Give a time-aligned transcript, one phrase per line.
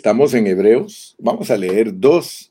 [0.00, 2.50] estamos en Hebreos, vamos a leer dos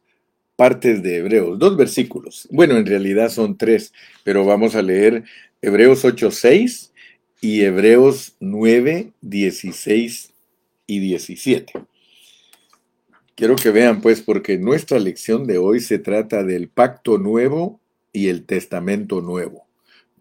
[0.56, 2.48] partes de Hebreos, dos versículos.
[2.52, 3.92] Bueno, en realidad son tres,
[4.24, 5.24] pero vamos a leer
[5.60, 6.92] Hebreos 8.6
[7.42, 10.32] y Hebreos 9, 16
[10.86, 11.74] y 17.
[13.34, 17.80] Quiero que vean pues porque nuestra lección de hoy se trata del pacto nuevo
[18.14, 19.66] y el testamento nuevo.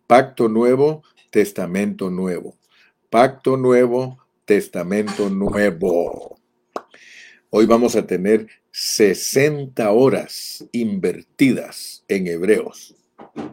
[0.06, 2.56] Pacto nuevo, testamento nuevo.
[3.10, 4.16] Pacto nuevo,
[4.46, 6.37] testamento nuevo.
[7.50, 12.94] Hoy vamos a tener 60 horas invertidas en hebreos.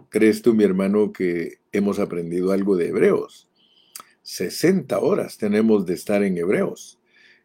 [0.09, 3.47] ¿Crees tú, mi hermano, que hemos aprendido algo de hebreos?
[4.21, 6.99] 60 horas tenemos de estar en hebreos.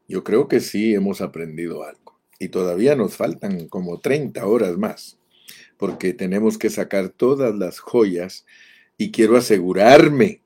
[0.09, 2.19] Yo creo que sí hemos aprendido algo.
[2.41, 5.21] Y todavía nos faltan como 30 horas más,
[5.77, 8.45] porque tenemos que sacar todas las joyas
[8.98, 10.43] y quiero asegurarme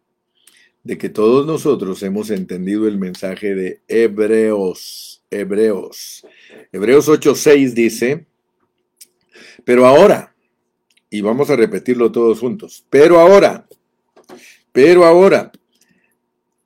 [0.85, 5.23] de que todos nosotros hemos entendido el mensaje de Hebreos.
[5.31, 6.25] Hebreos.
[6.71, 8.27] Hebreos 8:6 dice,
[9.65, 10.37] pero ahora,
[11.11, 13.67] y vamos a repetirlo todos juntos, pero ahora,
[14.71, 15.51] pero ahora,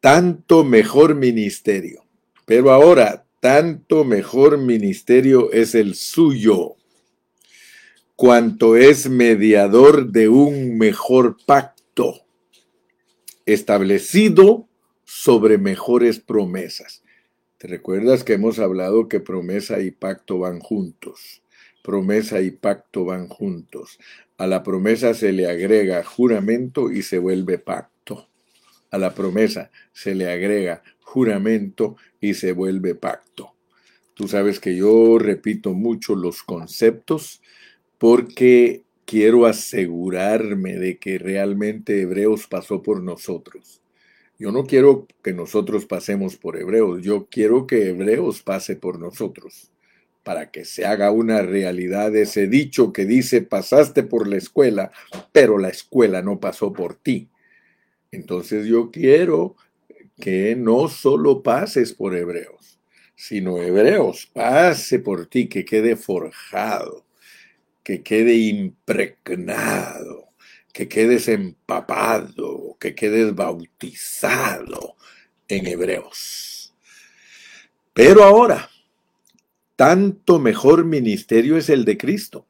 [0.00, 2.02] tanto mejor ministerio
[2.48, 6.76] pero ahora, tanto mejor ministerio es el suyo,
[8.16, 11.77] cuanto es mediador de un mejor pacto,
[13.52, 14.68] establecido
[15.04, 17.02] sobre mejores promesas.
[17.56, 21.42] ¿Te recuerdas que hemos hablado que promesa y pacto van juntos?
[21.82, 23.98] Promesa y pacto van juntos.
[24.36, 28.28] A la promesa se le agrega juramento y se vuelve pacto.
[28.90, 33.54] A la promesa se le agrega juramento y se vuelve pacto.
[34.12, 37.40] Tú sabes que yo repito mucho los conceptos
[37.96, 43.80] porque quiero asegurarme de que realmente Hebreos pasó por nosotros.
[44.38, 49.72] Yo no quiero que nosotros pasemos por Hebreos, yo quiero que Hebreos pase por nosotros,
[50.24, 54.92] para que se haga una realidad ese dicho que dice pasaste por la escuela,
[55.32, 57.30] pero la escuela no pasó por ti.
[58.12, 59.56] Entonces yo quiero
[60.20, 62.78] que no solo pases por hebreos,
[63.16, 67.07] sino hebreos, pase por ti, que quede forjado,
[67.88, 70.28] que quede impregnado,
[70.74, 74.96] que quedes empapado, que quedes bautizado
[75.48, 76.74] en hebreos.
[77.94, 78.68] Pero ahora,
[79.74, 82.44] tanto mejor ministerio es el de Cristo,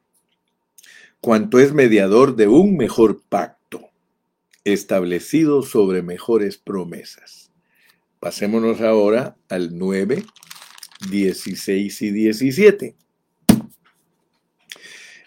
[1.21, 3.91] cuanto es mediador de un mejor pacto,
[4.65, 7.53] establecido sobre mejores promesas.
[8.19, 10.25] Pasémonos ahora al 9,
[11.09, 12.97] 16 y 17.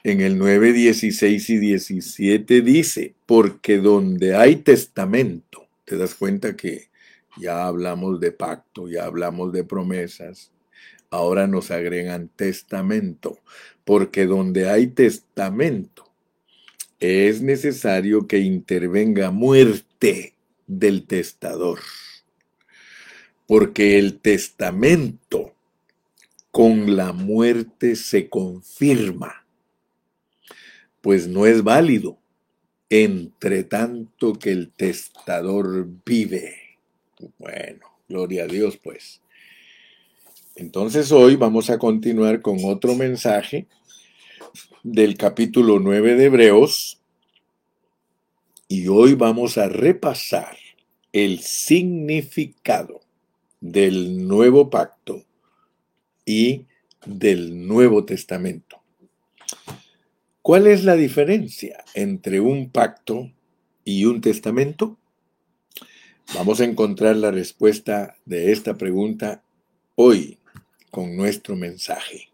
[0.04, 6.90] En el 9, 16 y 17 dice, porque donde hay testamento, te das cuenta que
[7.38, 10.52] ya hablamos de pacto, ya hablamos de promesas,
[11.12, 13.38] ahora nos agregan testamento,
[13.86, 16.12] porque donde hay testamento,
[17.00, 20.34] es necesario que intervenga muerte
[20.66, 21.80] del testador.
[23.46, 25.54] Porque el testamento
[26.52, 29.41] con la muerte se confirma,
[31.02, 32.18] pues no es válido
[32.90, 36.56] entre tanto que el testador vive.
[37.38, 39.22] Bueno, gloria a Dios pues.
[40.56, 43.68] Entonces hoy vamos a continuar con otro mensaje
[44.84, 47.00] del capítulo 9 de Hebreos
[48.68, 50.58] y hoy vamos a repasar
[51.14, 53.02] el significado
[53.60, 55.24] del nuevo pacto
[56.26, 56.66] y
[57.06, 58.81] del Nuevo Testamento.
[60.42, 63.32] ¿Cuál es la diferencia entre un pacto
[63.86, 64.98] y un testamento?
[66.34, 69.44] Vamos a encontrar la respuesta de esta pregunta
[69.94, 70.40] hoy
[70.90, 72.30] con nuestro mensaje.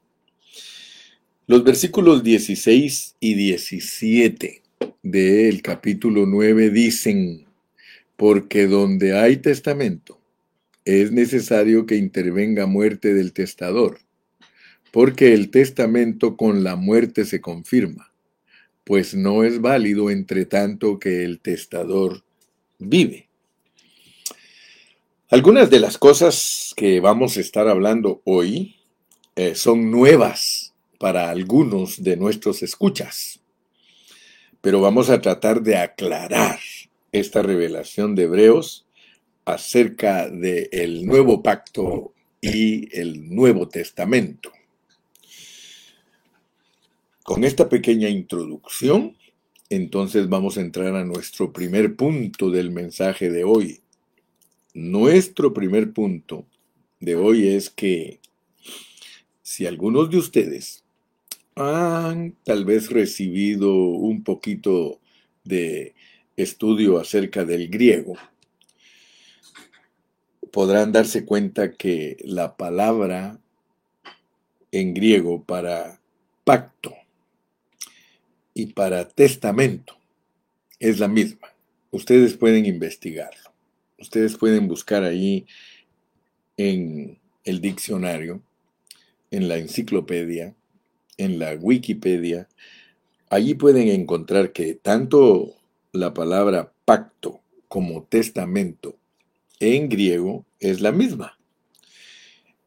[1.47, 4.61] Los versículos 16 y 17
[5.03, 7.45] del capítulo 9 dicen,
[8.15, 10.17] porque donde hay testamento,
[10.85, 13.99] es necesario que intervenga muerte del testador,
[14.91, 18.13] porque el testamento con la muerte se confirma,
[18.83, 22.23] pues no es válido entre tanto que el testador
[22.79, 23.27] vive.
[25.29, 28.77] Algunas de las cosas que vamos a estar hablando hoy
[29.35, 33.41] eh, son nuevas para algunos de nuestros escuchas,
[34.61, 36.59] pero vamos a tratar de aclarar
[37.11, 38.87] esta revelación de Hebreos
[39.45, 44.51] acerca del nuevo pacto y el Nuevo Testamento.
[47.27, 49.17] Con esta pequeña introducción,
[49.69, 53.81] entonces vamos a entrar a nuestro primer punto del mensaje de hoy.
[54.73, 56.45] Nuestro primer punto
[57.01, 58.21] de hoy es que
[59.41, 60.85] si algunos de ustedes
[61.55, 65.01] han tal vez recibido un poquito
[65.43, 65.95] de
[66.37, 68.13] estudio acerca del griego,
[70.49, 73.37] podrán darse cuenta que la palabra
[74.71, 75.99] en griego para
[76.45, 76.96] pacto
[78.57, 79.95] y para testamento
[80.79, 81.53] es la misma.
[81.91, 83.51] Ustedes pueden investigarlo.
[83.99, 85.45] Ustedes pueden buscar ahí
[86.57, 88.41] en el diccionario,
[89.29, 90.55] en la enciclopedia,
[91.17, 92.49] en la Wikipedia.
[93.29, 95.55] Allí pueden encontrar que tanto
[95.91, 98.95] la palabra pacto como testamento
[99.59, 101.37] en griego es la misma.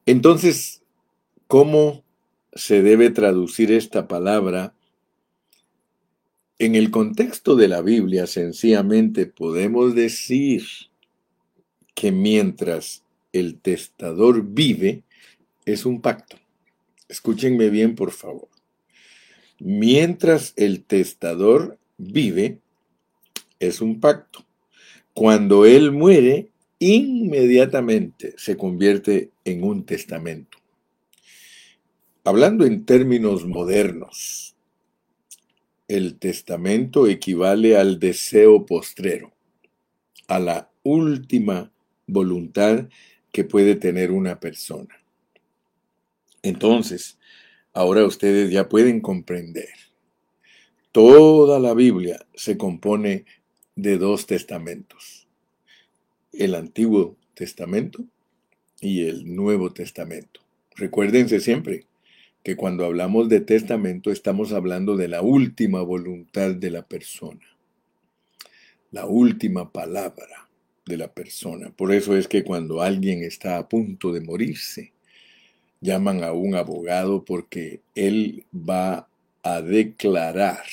[0.06, 0.82] Entonces,
[1.48, 2.04] ¿cómo
[2.52, 4.72] se debe traducir esta palabra?
[6.60, 10.62] En el contexto de la Biblia, sencillamente podemos decir
[11.94, 13.02] que mientras
[13.32, 15.02] el testador vive,
[15.64, 16.36] es un pacto.
[17.08, 18.50] Escúchenme bien, por favor.
[19.58, 22.58] Mientras el testador vive,
[23.58, 24.44] es un pacto.
[25.14, 30.58] Cuando él muere, inmediatamente se convierte en un testamento.
[32.22, 34.50] Hablando en términos modernos,
[35.90, 39.32] el testamento equivale al deseo postrero,
[40.28, 41.72] a la última
[42.06, 42.88] voluntad
[43.32, 45.02] que puede tener una persona.
[46.42, 47.18] Entonces,
[47.72, 49.70] ahora ustedes ya pueden comprender.
[50.92, 53.24] Toda la Biblia se compone
[53.74, 55.26] de dos testamentos
[56.32, 58.04] el Antiguo Testamento
[58.80, 60.40] y el Nuevo Testamento.
[60.76, 61.86] Recuérdense siempre
[62.42, 67.46] que cuando hablamos de testamento estamos hablando de la última voluntad de la persona,
[68.90, 70.48] la última palabra
[70.86, 71.70] de la persona.
[71.70, 74.92] Por eso es que cuando alguien está a punto de morirse,
[75.80, 79.08] llaman a un abogado porque él va
[79.42, 80.64] a declarar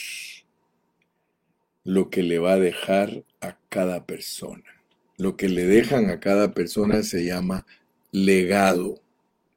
[1.83, 4.77] lo que le va a dejar a cada persona
[5.17, 7.65] lo que le dejan a cada persona se llama
[8.11, 9.01] legado,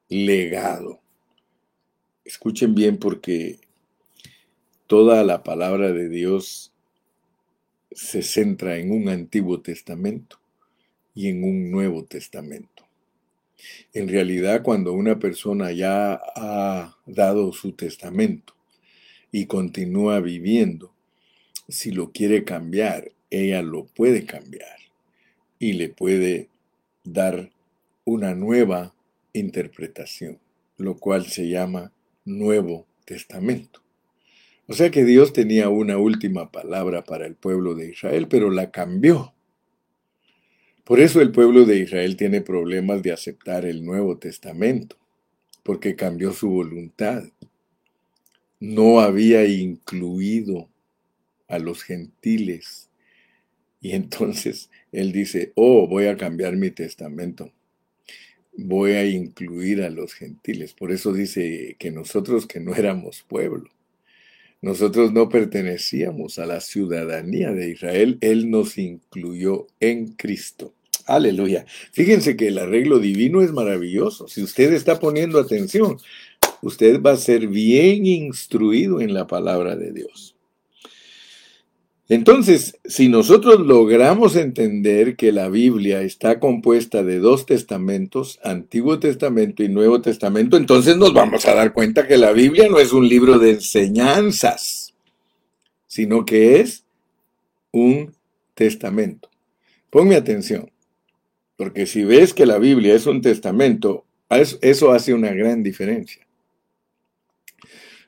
[0.08, 0.99] legado.
[2.30, 3.58] Escuchen bien porque
[4.86, 6.72] toda la palabra de Dios
[7.90, 10.38] se centra en un Antiguo Testamento
[11.12, 12.86] y en un Nuevo Testamento.
[13.92, 18.54] En realidad, cuando una persona ya ha dado su testamento
[19.32, 20.94] y continúa viviendo,
[21.66, 24.78] si lo quiere cambiar, ella lo puede cambiar
[25.58, 26.48] y le puede
[27.02, 27.50] dar
[28.04, 28.94] una nueva
[29.32, 30.38] interpretación,
[30.76, 31.90] lo cual se llama
[32.24, 33.82] Nuevo Testamento.
[34.66, 38.70] O sea que Dios tenía una última palabra para el pueblo de Israel, pero la
[38.70, 39.34] cambió.
[40.84, 44.96] Por eso el pueblo de Israel tiene problemas de aceptar el Nuevo Testamento,
[45.62, 47.24] porque cambió su voluntad.
[48.60, 50.68] No había incluido
[51.48, 52.90] a los gentiles
[53.80, 57.50] y entonces él dice, oh, voy a cambiar mi testamento.
[58.52, 60.74] Voy a incluir a los gentiles.
[60.74, 63.70] Por eso dice que nosotros que no éramos pueblo,
[64.62, 70.74] nosotros no pertenecíamos a la ciudadanía de Israel, Él nos incluyó en Cristo.
[71.06, 71.64] Aleluya.
[71.92, 74.28] Fíjense que el arreglo divino es maravilloso.
[74.28, 75.96] Si usted está poniendo atención,
[76.60, 80.36] usted va a ser bien instruido en la palabra de Dios.
[82.10, 89.62] Entonces, si nosotros logramos entender que la Biblia está compuesta de dos testamentos, Antiguo Testamento
[89.62, 93.08] y Nuevo Testamento, entonces nos vamos a dar cuenta que la Biblia no es un
[93.08, 94.92] libro de enseñanzas,
[95.86, 96.82] sino que es
[97.70, 98.12] un
[98.54, 99.30] testamento.
[99.88, 100.68] Ponme atención,
[101.54, 106.26] porque si ves que la Biblia es un testamento, eso hace una gran diferencia.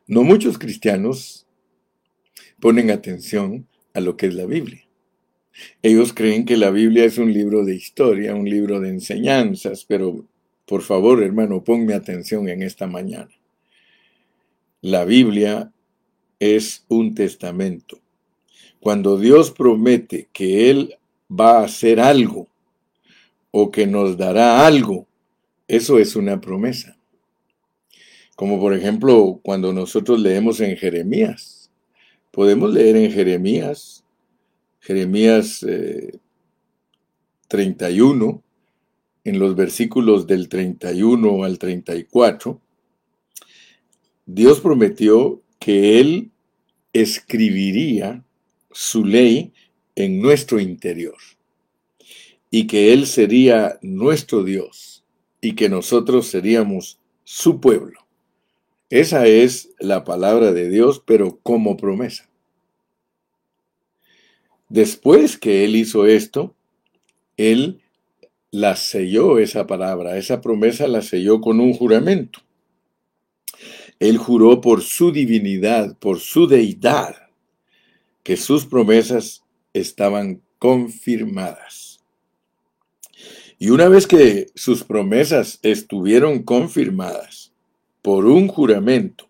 [0.09, 1.47] No muchos cristianos
[2.59, 4.87] ponen atención a lo que es la Biblia.
[5.83, 10.25] Ellos creen que la Biblia es un libro de historia, un libro de enseñanzas, pero
[10.67, 13.31] por favor, hermano, ponme atención en esta mañana.
[14.81, 15.73] La Biblia
[16.41, 18.01] es un testamento.
[18.81, 20.97] Cuando Dios promete que Él
[21.31, 22.49] va a hacer algo
[23.51, 25.07] o que nos dará algo,
[25.69, 26.97] eso es una promesa.
[28.35, 31.62] Como por ejemplo cuando nosotros leemos en Jeremías,
[32.33, 34.05] Podemos leer en Jeremías,
[34.81, 35.65] Jeremías
[37.47, 38.41] 31, eh,
[39.25, 42.59] en los versículos del 31 al 34,
[44.25, 46.31] Dios prometió que Él
[46.95, 48.25] escribiría
[48.71, 49.53] su ley
[49.95, 51.19] en nuestro interior
[52.51, 55.05] y que Él sería nuestro Dios
[55.43, 58.02] y que nosotros seríamos su pueblo.
[58.93, 62.29] Esa es la palabra de Dios, pero como promesa.
[64.69, 66.55] Después que Él hizo esto,
[67.39, 67.81] Él
[68.51, 72.41] la selló esa palabra, esa promesa la selló con un juramento.
[73.99, 77.17] Él juró por su divinidad, por su deidad,
[78.23, 82.05] que sus promesas estaban confirmadas.
[83.59, 87.42] Y una vez que sus promesas estuvieron confirmadas
[88.03, 89.29] por un juramento,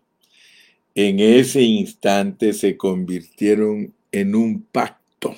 [0.95, 5.35] en ese instante se convirtieron en un pacto.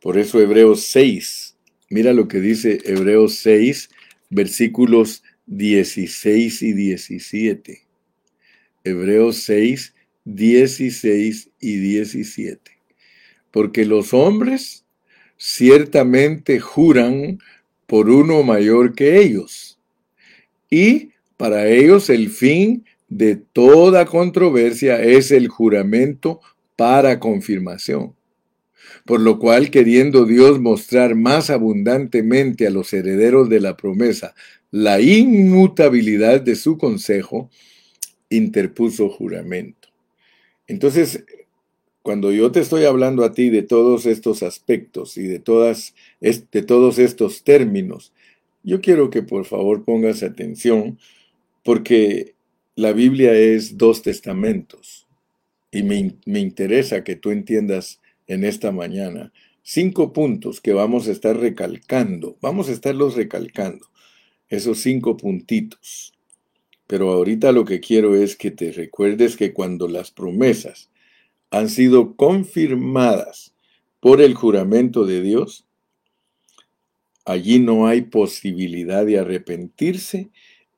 [0.00, 1.52] Por eso Hebreos 6
[1.92, 3.90] Mira lo que dice Hebreos 6,
[4.30, 7.82] versículos 16 y 17.
[8.82, 12.70] Hebreos 6, 16 y 17.
[13.50, 14.86] Porque los hombres
[15.36, 17.40] ciertamente juran
[17.86, 19.78] por uno mayor que ellos.
[20.70, 21.10] Y
[21.42, 26.40] para ellos el fin de toda controversia es el juramento
[26.76, 28.14] para confirmación
[29.04, 34.36] por lo cual queriendo Dios mostrar más abundantemente a los herederos de la promesa
[34.70, 37.50] la inmutabilidad de su consejo,
[38.30, 39.88] interpuso juramento.
[40.68, 41.24] Entonces,
[42.02, 46.62] cuando yo te estoy hablando a ti de todos estos aspectos y de, todas, de
[46.62, 48.12] todos estos términos,
[48.62, 50.98] yo quiero que por favor pongas atención
[51.62, 52.34] porque
[52.74, 55.06] la Biblia es dos testamentos
[55.70, 59.32] y me, me interesa que tú entiendas en esta mañana.
[59.62, 62.36] Cinco puntos que vamos a estar recalcando.
[62.40, 63.86] Vamos a estarlos recalcando.
[64.48, 66.12] Esos cinco puntitos.
[66.86, 70.90] Pero ahorita lo que quiero es que te recuerdes que cuando las promesas
[71.50, 73.54] han sido confirmadas
[74.00, 75.66] por el juramento de Dios,
[77.24, 80.30] allí no hay posibilidad de arrepentirse,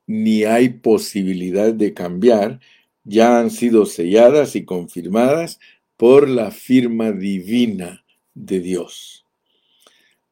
[0.07, 2.59] ni hay posibilidad de cambiar,
[3.03, 5.59] ya han sido selladas y confirmadas
[5.97, 9.25] por la firma divina de Dios.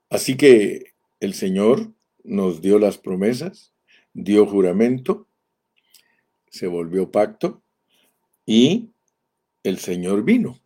[0.09, 1.91] Así que el Señor
[2.23, 3.71] nos dio las promesas,
[4.13, 5.27] dio juramento,
[6.49, 7.61] se volvió pacto
[8.45, 8.89] y
[9.63, 10.59] el Señor vino.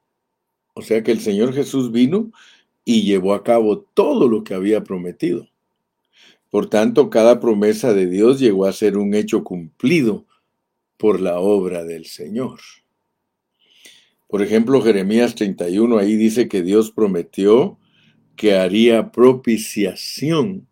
[0.74, 2.32] O sea que el Señor Jesús vino
[2.84, 5.48] y llevó a cabo todo lo que había prometido.
[6.50, 10.26] Por tanto, cada promesa de Dios llegó a ser un hecho cumplido
[10.98, 12.60] por la obra del Señor.
[14.28, 17.78] Por ejemplo, Jeremías 31, ahí dice que Dios prometió
[18.36, 20.68] que haría propiciación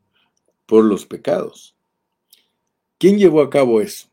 [0.66, 1.76] por los pecados.
[2.98, 4.08] ¿Quién llevó a cabo eso?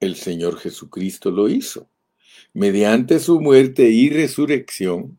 [0.00, 1.88] El Señor Jesucristo lo hizo.
[2.54, 5.18] Mediante su muerte y resurrección,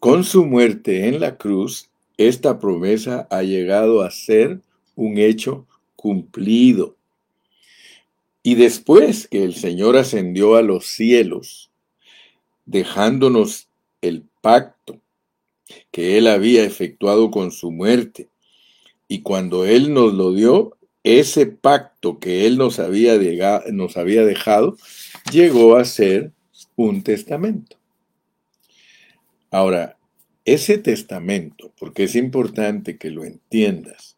[0.00, 4.60] con su muerte en la cruz, esta promesa ha llegado a ser
[4.96, 6.96] un hecho cumplido.
[8.42, 11.70] Y después que el Señor ascendió a los cielos,
[12.64, 13.68] dejándonos
[14.00, 15.00] el pacto
[15.90, 18.28] que Él había efectuado con su muerte.
[19.08, 23.16] Y cuando Él nos lo dio, ese pacto que Él nos había,
[23.72, 24.76] nos había dejado
[25.30, 26.32] llegó a ser
[26.74, 27.76] un testamento.
[29.50, 29.98] Ahora,
[30.44, 34.15] ese testamento, porque es importante que lo entiendas,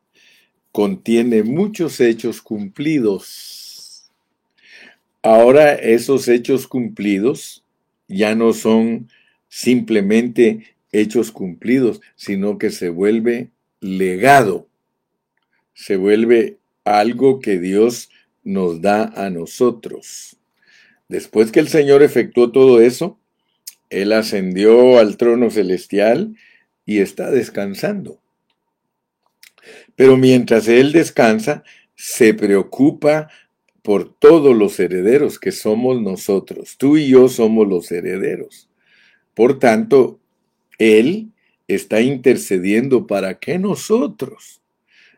[0.73, 4.11] contiene muchos hechos cumplidos.
[5.23, 7.65] Ahora esos hechos cumplidos
[8.07, 9.09] ya no son
[9.49, 14.69] simplemente hechos cumplidos, sino que se vuelve legado,
[15.75, 18.11] se vuelve algo que Dios
[18.45, 20.37] nos da a nosotros.
[21.09, 23.19] Después que el Señor efectuó todo eso,
[23.91, 26.35] Él ascendió al trono celestial
[26.85, 28.21] y está descansando.
[29.99, 31.65] Pero mientras Él descansa,
[31.97, 33.29] se preocupa
[33.83, 36.77] por todos los herederos que somos nosotros.
[36.79, 38.69] Tú y yo somos los herederos.
[39.35, 40.21] Por tanto,
[40.79, 41.33] Él
[41.67, 44.63] está intercediendo para que nosotros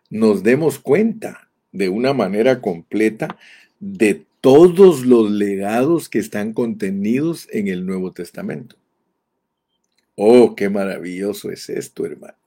[0.09, 3.37] nos demos cuenta de una manera completa
[3.81, 8.77] de todos los legados que están contenidos en el Nuevo Testamento.
[10.15, 12.40] Oh, qué maravilloso es esto, hermano.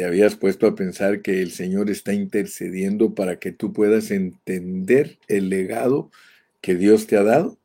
[0.00, 5.18] ¿Te habías puesto a pensar que el Señor está intercediendo para que tú puedas entender
[5.28, 6.10] el legado
[6.62, 7.58] que Dios te ha dado?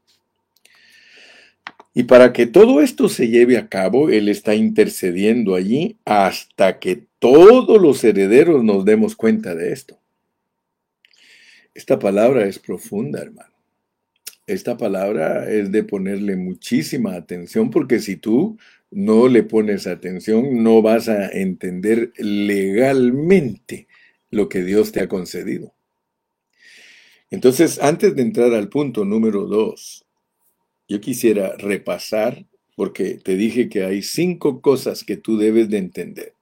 [1.94, 7.06] Y para que todo esto se lleve a cabo, Él está intercediendo allí hasta que
[7.20, 9.98] todos los herederos nos demos cuenta de esto.
[11.74, 13.56] Esta palabra es profunda, hermano.
[14.46, 18.58] Esta palabra es de ponerle muchísima atención porque si tú
[18.96, 23.90] no le pones atención, no vas a entender legalmente
[24.30, 25.74] lo que Dios te ha concedido.
[27.30, 30.06] Entonces, antes de entrar al punto número dos,
[30.88, 32.46] yo quisiera repasar,
[32.78, 36.34] porque te dije que hay cinco cosas que tú debes de entender.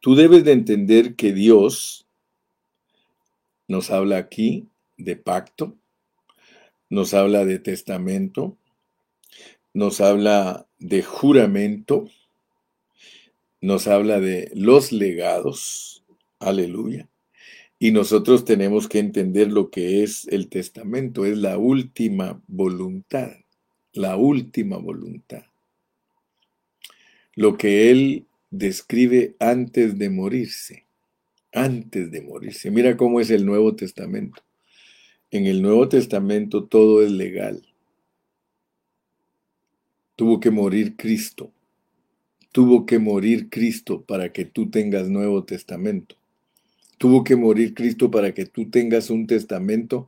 [0.00, 2.06] Tú debes de entender que Dios
[3.68, 5.76] nos habla aquí de pacto,
[6.88, 8.56] nos habla de testamento,
[9.74, 12.08] nos habla de juramento,
[13.60, 16.04] nos habla de los legados,
[16.38, 17.08] aleluya.
[17.78, 23.32] Y nosotros tenemos que entender lo que es el testamento, es la última voluntad,
[23.92, 25.44] la última voluntad.
[27.34, 30.86] Lo que él describe antes de morirse,
[31.52, 32.70] antes de morirse.
[32.70, 34.42] Mira cómo es el Nuevo Testamento.
[35.30, 37.66] En el Nuevo Testamento todo es legal.
[40.16, 41.52] Tuvo que morir Cristo.
[42.52, 46.16] Tuvo que morir Cristo para que tú tengas Nuevo Testamento.
[46.98, 50.06] Tuvo que morir Cristo para que tú tengas un testamento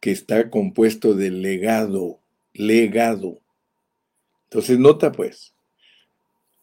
[0.00, 2.20] que está compuesto de legado,
[2.52, 3.40] legado.
[4.44, 5.54] Entonces nota pues,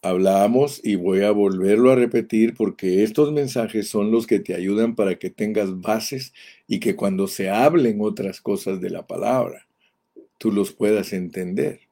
[0.02, 4.96] hablábamos y voy a volverlo a repetir porque estos mensajes son los que te ayudan
[4.96, 6.34] para que tengas bases
[6.68, 9.68] y que cuando se hablen otras cosas de la palabra,
[10.38, 11.85] tú los puedas entender.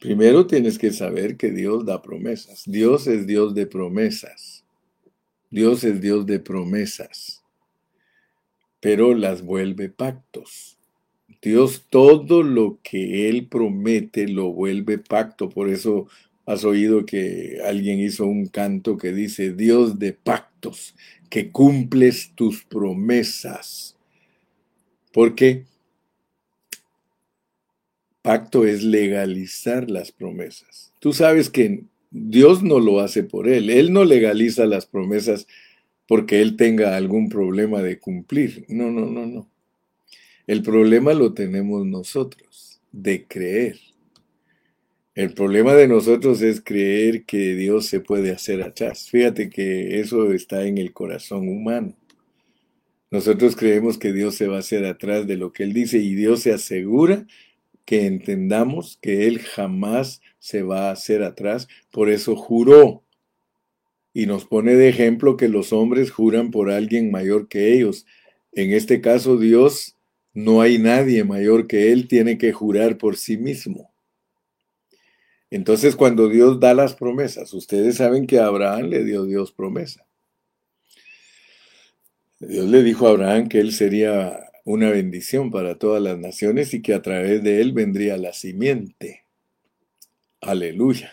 [0.00, 2.64] Primero tienes que saber que Dios da promesas.
[2.66, 4.64] Dios es Dios de promesas.
[5.50, 7.42] Dios es Dios de promesas,
[8.80, 10.76] pero las vuelve pactos.
[11.40, 15.48] Dios todo lo que Él promete lo vuelve pacto.
[15.48, 16.08] Por eso
[16.46, 20.94] Has oído que alguien hizo un canto que dice, Dios de pactos,
[21.28, 23.96] que cumples tus promesas.
[25.12, 25.64] Porque
[28.26, 30.92] pacto es legalizar las promesas.
[30.98, 33.70] Tú sabes que Dios no lo hace por Él.
[33.70, 35.46] Él no legaliza las promesas
[36.08, 38.64] porque Él tenga algún problema de cumplir.
[38.66, 39.48] No, no, no, no.
[40.48, 43.78] El problema lo tenemos nosotros, de creer.
[45.14, 49.08] El problema de nosotros es creer que Dios se puede hacer atrás.
[49.08, 51.94] Fíjate que eso está en el corazón humano.
[53.12, 56.16] Nosotros creemos que Dios se va a hacer atrás de lo que Él dice y
[56.16, 57.24] Dios se asegura
[57.86, 61.68] que entendamos que Él jamás se va a hacer atrás.
[61.90, 63.02] Por eso juró.
[64.12, 68.06] Y nos pone de ejemplo que los hombres juran por alguien mayor que ellos.
[68.52, 69.96] En este caso, Dios,
[70.34, 73.90] no hay nadie mayor que Él, tiene que jurar por sí mismo.
[75.50, 80.06] Entonces, cuando Dios da las promesas, ustedes saben que a Abraham le dio Dios promesa.
[82.40, 86.82] Dios le dijo a Abraham que él sería una bendición para todas las naciones y
[86.82, 89.22] que a través de él vendría la simiente.
[90.40, 91.12] Aleluya.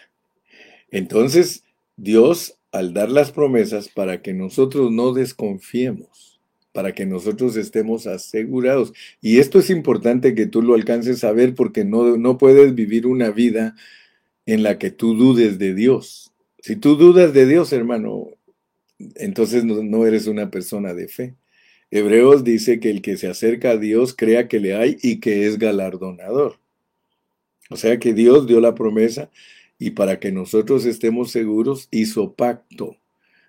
[0.89, 1.63] Entonces,
[1.95, 8.91] Dios, al dar las promesas para que nosotros no desconfiemos, para que nosotros estemos asegurados.
[9.21, 13.05] Y esto es importante que tú lo alcances a ver porque no, no puedes vivir
[13.05, 13.75] una vida
[14.47, 16.33] en la que tú dudes de Dios.
[16.57, 18.29] Si tú dudas de Dios, hermano,
[19.15, 21.35] entonces no, eres una persona de fe.
[21.95, 25.45] Hebreos dice que el que se acerca a Dios crea que le hay y que
[25.45, 26.57] es galardonador.
[27.69, 29.29] O sea que Dios dio la promesa
[29.77, 32.97] y para que nosotros estemos seguros hizo pacto.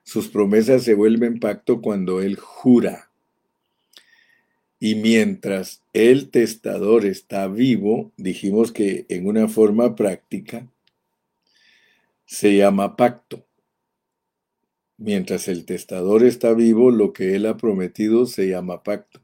[0.03, 3.09] Sus promesas se vuelven pacto cuando Él jura.
[4.79, 10.69] Y mientras el testador está vivo, dijimos que en una forma práctica,
[12.27, 13.43] se llama pacto.
[14.97, 19.21] Mientras el testador está vivo, lo que él ha prometido se llama pacto.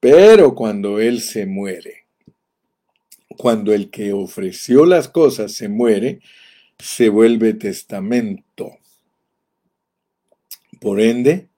[0.00, 2.06] Pero cuando él se muere,
[3.36, 6.20] cuando el que ofreció las cosas se muere,
[6.78, 8.78] se vuelve testamento.
[10.80, 11.48] Por ende,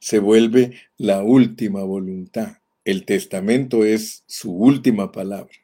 [0.00, 2.58] se vuelve la última voluntad.
[2.84, 5.54] El testamento es su última palabra.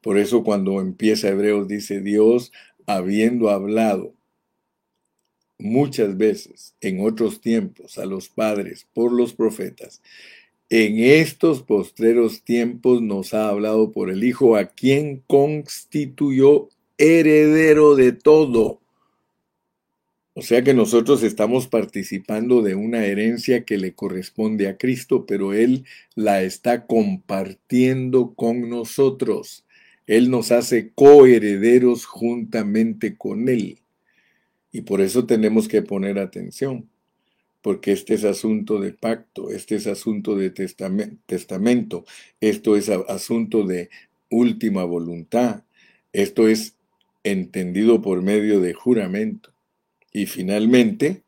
[0.00, 2.52] Por eso cuando empieza Hebreos dice, Dios
[2.86, 4.14] habiendo hablado
[5.58, 10.02] muchas veces en otros tiempos a los padres por los profetas,
[10.74, 18.12] en estos postreros tiempos nos ha hablado por el Hijo, a quien constituyó heredero de
[18.12, 18.80] todo.
[20.34, 25.52] O sea que nosotros estamos participando de una herencia que le corresponde a Cristo, pero
[25.52, 25.84] Él
[26.14, 29.66] la está compartiendo con nosotros.
[30.06, 33.81] Él nos hace coherederos juntamente con Él.
[34.72, 36.88] Y por eso tenemos que poner atención,
[37.60, 42.04] porque este es asunto de pacto, este es asunto de testamento,
[42.40, 43.90] esto es asunto de
[44.30, 45.62] última voluntad,
[46.12, 46.76] esto es
[47.22, 49.52] entendido por medio de juramento.
[50.12, 51.22] Y finalmente,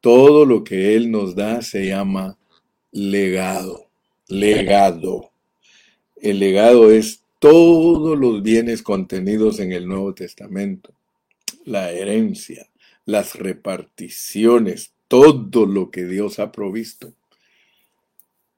[0.00, 2.38] todo lo que Él nos da se llama
[2.90, 3.88] legado.
[4.28, 5.30] Legado.
[6.16, 10.94] El legado es todos los bienes contenidos en el Nuevo Testamento,
[11.64, 12.70] la herencia,
[13.04, 17.14] las reparticiones, todo lo que Dios ha provisto.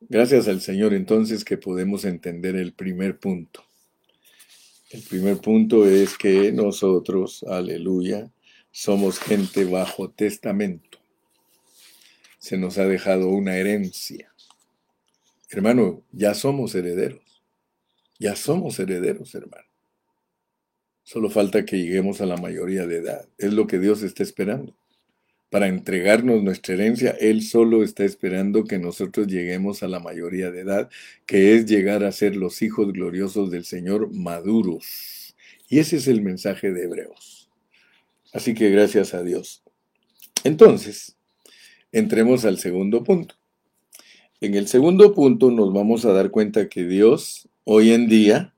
[0.01, 3.64] Gracias al Señor entonces que podemos entender el primer punto.
[4.90, 8.31] El primer punto es que nosotros, aleluya,
[8.71, 10.99] somos gente bajo testamento.
[12.38, 14.33] Se nos ha dejado una herencia.
[15.51, 17.42] Hermano, ya somos herederos.
[18.19, 19.65] Ya somos herederos, hermano.
[21.07, 23.29] Solo falta que lleguemos a la mayoría de edad.
[23.38, 24.77] Es lo que Dios está esperando.
[25.51, 30.62] Para entregarnos nuestra herencia, Él solo está esperando que nosotros lleguemos a la mayoría de
[30.62, 30.90] edad,
[31.25, 35.37] que es llegar a ser los hijos gloriosos del Señor maduros.
[35.69, 37.53] Y ese es el mensaje de Hebreos.
[38.33, 39.62] Así que gracias a Dios.
[40.42, 41.16] Entonces,
[41.92, 43.37] entremos al segundo punto.
[44.40, 48.56] En el segundo punto nos vamos a dar cuenta que Dios hoy en día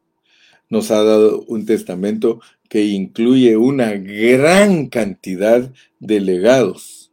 [0.69, 7.13] nos ha dado un testamento que incluye una gran cantidad de legados.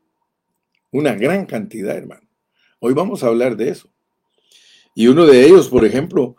[0.91, 2.27] Una gran cantidad, hermano.
[2.79, 3.89] Hoy vamos a hablar de eso.
[4.93, 6.35] Y uno de ellos, por ejemplo,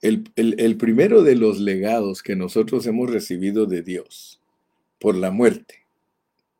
[0.00, 4.40] el, el primero de los legados que nosotros hemos recibido de Dios
[4.98, 5.86] por la muerte,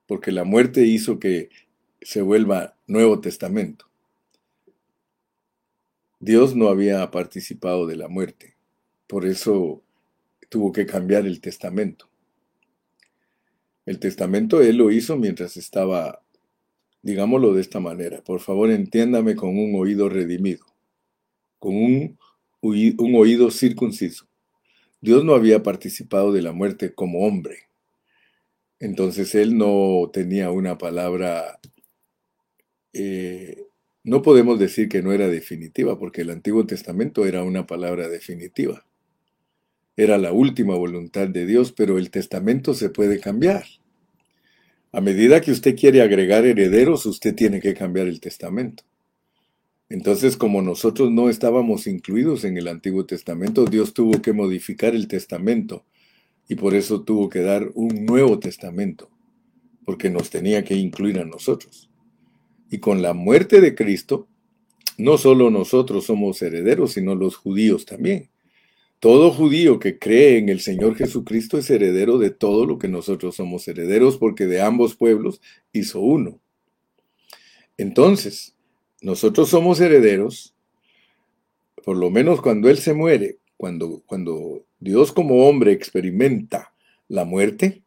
[0.07, 1.51] porque la muerte hizo que
[2.01, 3.87] se vuelva Nuevo Testamento.
[6.21, 8.54] Dios no había participado de la muerte,
[9.15, 9.81] por eso
[10.49, 12.11] tuvo que cambiar el testamento.
[13.87, 16.25] El testamento Él lo hizo mientras estaba,
[17.01, 20.67] digámoslo de esta manera, por favor entiéndame con un oído redimido,
[21.61, 22.19] con un,
[22.61, 24.27] oído circunciso.
[25.01, 27.69] Dios no había participado de la muerte como hombre.
[28.81, 31.61] Entonces él no tenía una palabra,
[32.93, 33.63] eh,
[34.03, 38.85] no podemos decir que no era definitiva, porque el Antiguo Testamento era una palabra definitiva.
[39.97, 43.65] Era la última voluntad de Dios, pero el testamento se puede cambiar.
[44.93, 48.85] A medida que usted quiere agregar herederos, usted tiene que cambiar el testamento.
[49.89, 55.07] Entonces, como nosotros no estábamos incluidos en el Antiguo Testamento, Dios tuvo que modificar el
[55.09, 55.85] testamento
[56.49, 59.11] y por eso tuvo que dar un nuevo testamento,
[59.85, 61.91] porque nos tenía que incluir a nosotros.
[62.71, 64.27] Y con la muerte de Cristo,
[64.97, 68.31] no solo nosotros somos herederos, sino los judíos también.
[69.05, 73.37] Todo judío que cree en el Señor Jesucristo es heredero de todo lo que nosotros
[73.37, 75.43] somos herederos, porque de ambos pueblos
[75.75, 76.41] hizo uno.
[77.77, 78.55] Entonces,
[79.03, 80.55] nosotros somos herederos,
[81.85, 86.73] por lo menos cuando Él se muere, cuando, cuando Dios como hombre experimenta
[87.07, 87.83] la muerte,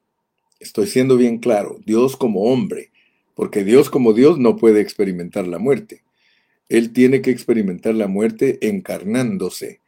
[0.60, 2.92] estoy siendo bien claro, Dios como hombre,
[3.34, 6.04] porque Dios como Dios no puede experimentar la muerte.
[6.70, 9.82] Él tiene que experimentar la muerte encarnándose,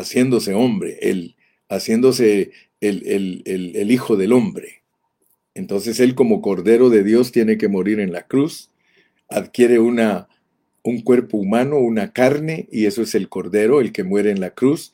[0.00, 1.36] haciéndose hombre, él,
[1.68, 4.82] haciéndose el, el, el Hijo del Hombre.
[5.54, 8.70] Entonces Él como Cordero de Dios tiene que morir en la cruz,
[9.28, 10.28] adquiere una,
[10.82, 14.50] un cuerpo humano, una carne, y eso es el Cordero, el que muere en la
[14.50, 14.92] cruz,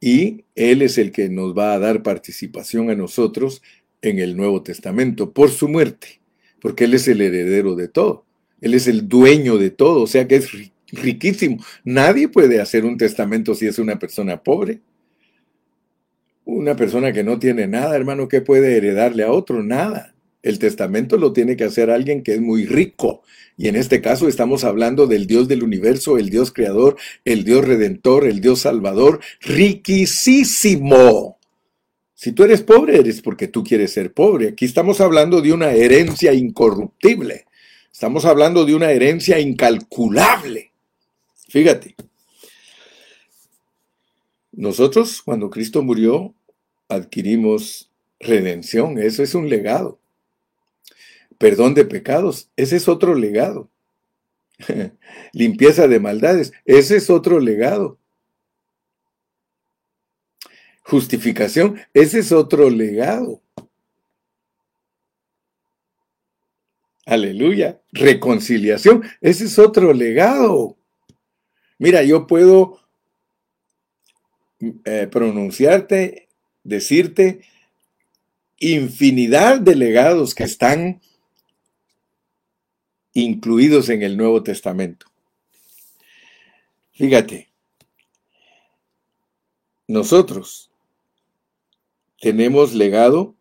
[0.00, 3.62] y Él es el que nos va a dar participación a nosotros
[4.02, 6.20] en el Nuevo Testamento por su muerte,
[6.60, 8.24] porque Él es el heredero de todo,
[8.60, 10.48] Él es el dueño de todo, o sea que es
[10.92, 11.64] riquísimo.
[11.84, 14.80] Nadie puede hacer un testamento si es una persona pobre.
[16.44, 19.62] Una persona que no tiene nada, hermano, ¿qué puede heredarle a otro?
[19.62, 20.14] Nada.
[20.42, 23.22] El testamento lo tiene que hacer alguien que es muy rico.
[23.56, 27.64] Y en este caso estamos hablando del Dios del universo, el Dios creador, el Dios
[27.64, 31.38] redentor, el Dios salvador, riquísimo.
[32.14, 34.48] Si tú eres pobre, eres porque tú quieres ser pobre.
[34.48, 37.44] Aquí estamos hablando de una herencia incorruptible.
[37.92, 40.69] Estamos hablando de una herencia incalculable.
[41.50, 41.94] Fíjate.
[44.52, 46.34] Nosotros, cuando Cristo murió,
[46.88, 48.98] adquirimos redención.
[48.98, 50.00] Eso es un legado
[51.40, 53.70] perdón de pecados, ese es otro legado.
[55.32, 57.98] Limpieza de maldades, ese es otro legado.
[60.82, 63.40] Justificación, ese es otro legado.
[67.06, 67.80] Aleluya.
[67.90, 70.76] Reconciliación, ese es otro legado.
[71.80, 72.78] Mira, yo puedo
[74.84, 76.28] eh, pronunciarte,
[76.62, 77.40] decirte
[78.58, 81.00] infinidad de legados que están
[83.14, 85.06] incluidos en el Nuevo Testamento.
[86.92, 87.48] Fíjate,
[89.88, 90.70] nosotros
[92.20, 93.34] tenemos legado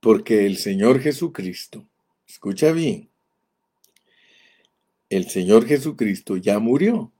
[0.00, 1.86] porque el Señor Jesucristo,
[2.26, 3.08] escucha bien,
[5.10, 7.12] el Señor Jesucristo ya murió.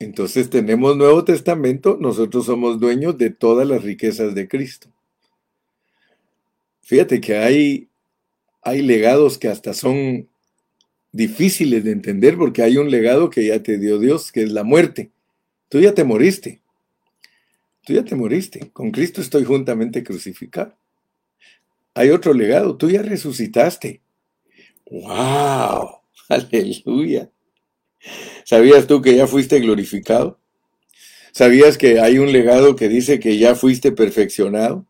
[0.00, 4.88] Entonces tenemos Nuevo Testamento, nosotros somos dueños de todas las riquezas de Cristo.
[6.80, 7.88] Fíjate que hay,
[8.62, 10.26] hay legados que hasta son
[11.12, 14.64] difíciles de entender porque hay un legado que ya te dio Dios, que es la
[14.64, 15.10] muerte.
[15.68, 16.62] Tú ya te moriste.
[17.84, 18.70] Tú ya te moriste.
[18.72, 20.74] Con Cristo estoy juntamente crucificado.
[21.92, 22.74] Hay otro legado.
[22.74, 24.00] Tú ya resucitaste.
[24.90, 26.00] ¡Wow!
[26.30, 27.30] Aleluya.
[28.44, 30.38] ¿Sabías tú que ya fuiste glorificado?
[31.32, 34.86] ¿Sabías que hay un legado que dice que ya fuiste perfeccionado?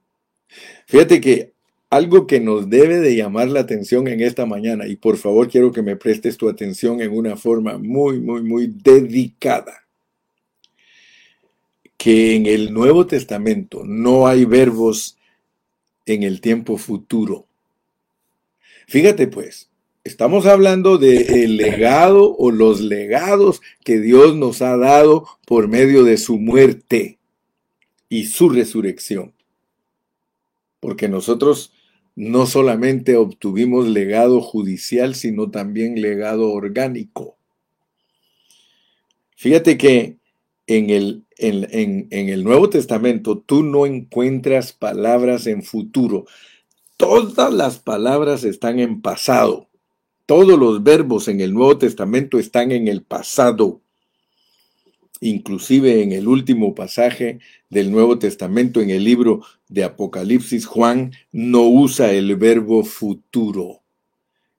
[0.87, 1.53] Fíjate que
[1.91, 5.73] algo que nos debe de llamar la atención en esta mañana, y por favor quiero
[5.73, 9.85] que me prestes tu atención en una forma muy, muy, muy dedicada,
[11.97, 15.19] que en el Nuevo Testamento no hay verbos
[16.07, 17.47] en el tiempo futuro.
[18.87, 19.70] Fíjate pues,
[20.03, 26.17] Estamos hablando del legado o los legados que Dios nos ha dado por medio de
[26.17, 27.19] su muerte
[28.09, 29.35] y su resurrección.
[30.81, 31.75] Porque nosotros
[32.17, 37.37] no solamente obtuvimos legado judicial, sino también legado orgánico.
[39.37, 40.17] Fíjate que
[40.67, 46.25] en el, en, en el Nuevo Testamento tú no encuentras palabras en futuro.
[46.97, 49.70] Todas las palabras están en pasado.
[50.31, 53.81] Todos los verbos en el Nuevo Testamento están en el pasado.
[55.21, 61.63] Inclusive en el último pasaje del Nuevo Testamento, en el libro de Apocalipsis, Juan no
[61.63, 63.81] usa el verbo futuro.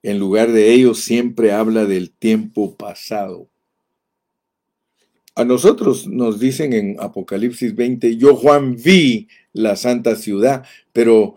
[0.03, 3.47] En lugar de ello, siempre habla del tiempo pasado.
[5.36, 11.36] A nosotros nos dicen en Apocalipsis 20, yo Juan vi la santa ciudad, pero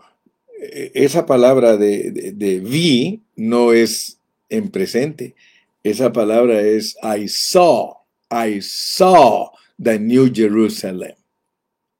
[0.61, 4.14] eh, esa palabra de, de vi no es
[4.49, 5.35] en presente.
[5.83, 7.97] Esa palabra es I saw,
[8.31, 11.15] I saw the New Jerusalem.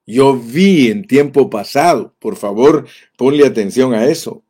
[0.07, 2.13] Yo vi en tiempo pasado.
[2.19, 4.43] Por favor, ponle atención a eso.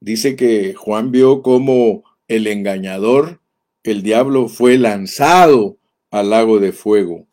[0.00, 3.40] Dice que Juan vio como el engañador,
[3.82, 5.76] el diablo, fue lanzado
[6.10, 7.26] al lago de fuego.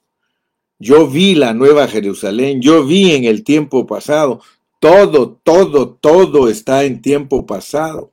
[0.80, 4.42] Yo vi la nueva Jerusalén, yo vi en el tiempo pasado.
[4.80, 8.12] Todo, todo, todo está en tiempo pasado.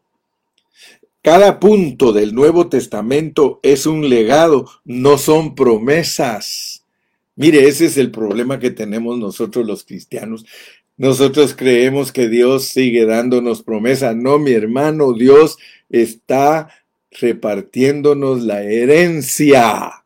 [1.23, 6.85] Cada punto del Nuevo Testamento es un legado, no son promesas.
[7.37, 10.45] Mire, ese es el problema que tenemos nosotros los cristianos.
[10.97, 14.17] Nosotros creemos que Dios sigue dándonos promesas.
[14.17, 15.59] No, mi hermano, Dios
[15.91, 16.69] está
[17.13, 20.02] repartiéndonos la herencia.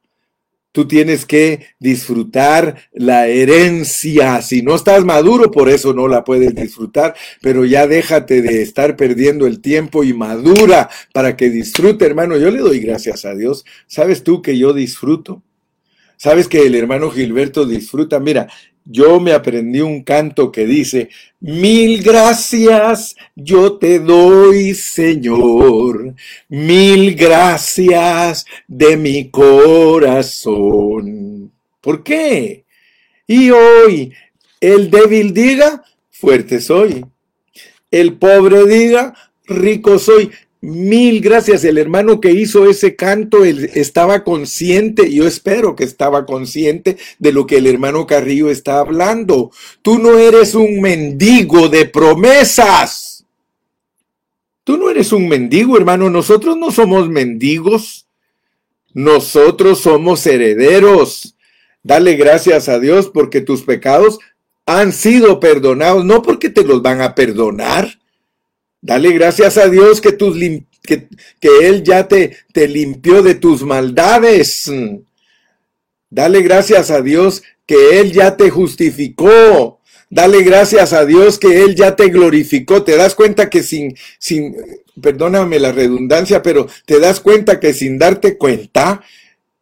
[0.77, 4.43] Tú tienes que disfrutar la herencia.
[4.43, 8.95] Si no estás maduro, por eso no la puedes disfrutar, pero ya déjate de estar
[8.95, 12.37] perdiendo el tiempo y madura para que disfrute, hermano.
[12.37, 13.65] Yo le doy gracias a Dios.
[13.87, 15.43] ¿Sabes tú que yo disfruto?
[16.19, 18.21] ¿Sabes que el hermano Gilberto disfruta?
[18.21, 18.47] Mira,
[18.87, 26.15] yo me aprendí un canto que dice, mil gracias yo te doy, Señor,
[26.49, 30.87] mil gracias de mi corazón.
[31.81, 32.65] ¿Por qué?
[33.27, 34.13] Y hoy
[34.61, 37.05] el débil diga, fuerte soy.
[37.91, 39.15] El pobre diga,
[39.47, 40.31] rico soy.
[40.69, 41.63] Mil gracias.
[41.63, 47.31] El hermano que hizo ese canto, él estaba consciente, yo espero que estaba consciente de
[47.31, 49.53] lo que el hermano Carrillo está hablando.
[49.81, 53.25] Tú no eres un mendigo de promesas.
[54.65, 56.11] Tú no eres un mendigo, hermano.
[56.11, 58.09] Nosotros no somos mendigos.
[58.93, 61.37] Nosotros somos herederos.
[61.85, 64.19] Dale gracias a Dios porque tus pecados
[64.67, 68.01] han sido perdonados, no porque te los van a perdonar
[68.87, 70.39] Dale gracias a Dios que, tus
[70.81, 71.09] que,
[71.61, 74.71] Él ya te, te limpió de tus maldades.
[76.09, 79.81] Dale gracias a Dios que Él ya te justificó.
[80.09, 82.85] Dale gracias a Dios que Él ya te glorificó.
[82.85, 84.55] Te das cuenta que sin, sin,
[85.03, 89.03] perdóname la redundancia, pero te das cuenta que sin darte cuenta,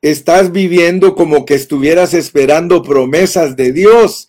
[0.03, 4.29] estás viviendo como que estuvieras esperando promesas de Dios.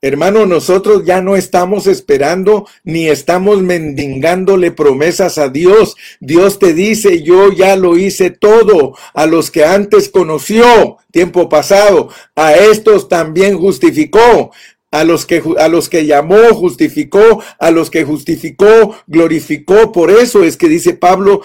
[0.00, 5.96] Hermano, nosotros ya no estamos esperando ni estamos mendigándole promesas a Dios.
[6.20, 8.96] Dios te dice, yo ya lo hice todo.
[9.12, 14.52] A los que antes conoció, tiempo pasado, a estos también justificó.
[14.92, 19.90] A los, que, a los que llamó, justificó, a los que justificó, glorificó.
[19.90, 21.42] Por eso es que dice Pablo,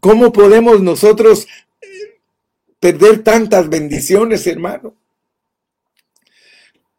[0.00, 1.48] ¿cómo podemos nosotros
[2.78, 4.94] perder tantas bendiciones, hermano?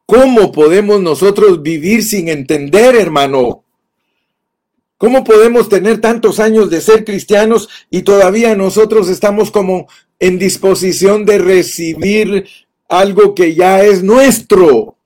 [0.10, 3.64] ¿Cómo podemos nosotros vivir sin entender, hermano?
[4.98, 11.26] ¿Cómo podemos tener tantos años de ser cristianos y todavía nosotros estamos como en disposición
[11.26, 12.48] de recibir
[12.88, 14.98] algo que ya es nuestro?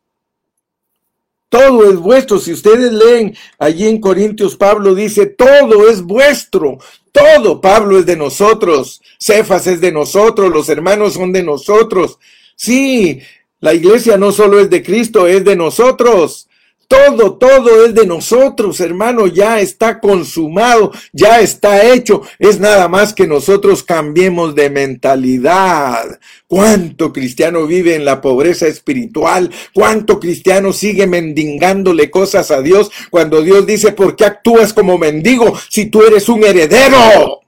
[1.50, 2.40] Todo es vuestro.
[2.40, 6.78] Si ustedes leen allí en Corintios, Pablo dice, todo es vuestro.
[7.12, 9.02] Todo, Pablo es de nosotros.
[9.20, 10.50] Cefas es de nosotros.
[10.50, 12.20] Los hermanos son de nosotros.
[12.56, 13.22] Sí,
[13.64, 16.50] la iglesia no solo es de Cristo, es de nosotros.
[16.90, 22.24] Todo, todo es de nosotros, hermano, ya está consumado, ya está hecho.
[22.40, 26.20] Es nada más que nosotros cambiemos de mentalidad.
[26.46, 29.50] ¿Cuánto cristiano vive en la pobreza espiritual?
[29.74, 35.58] ¿Cuánto cristiano sigue mendigándole cosas a Dios cuando Dios dice, ¿por qué actúas como mendigo
[35.70, 37.40] si tú eres un heredero?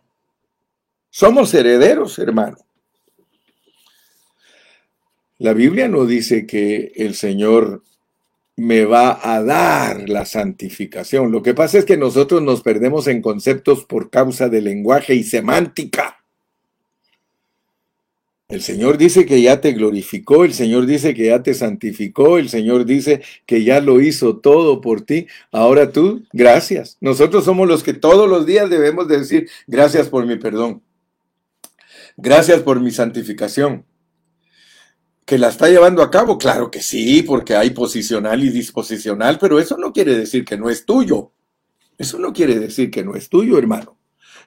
[1.10, 2.65] Somos herederos, hermano.
[5.38, 7.84] La Biblia no dice que el Señor
[8.56, 11.32] me va a dar la santificación.
[11.32, 15.24] Lo que pasa es que nosotros nos perdemos en conceptos por causa del lenguaje y
[15.24, 16.24] semántica.
[18.48, 22.48] El Señor dice que ya te glorificó, el Señor dice que ya te santificó, el
[22.48, 25.28] Señor dice que ya lo hizo todo por ti.
[25.52, 26.98] Ahora tú, gracias.
[27.02, 30.82] Nosotros somos los que todos los días debemos decir, gracias por mi perdón.
[32.16, 33.84] Gracias por mi santificación
[35.26, 39.60] que la está llevando a cabo, claro que sí, porque hay posicional y disposicional, pero
[39.60, 41.32] eso no quiere decir que no es tuyo.
[41.98, 43.98] Eso no quiere decir que no es tuyo, hermano.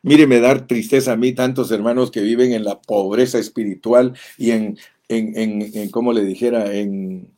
[0.02, 4.52] Mire, me da tristeza a mí tantos hermanos que viven en la pobreza espiritual y
[4.52, 7.28] en, en, en, como le dijera, en,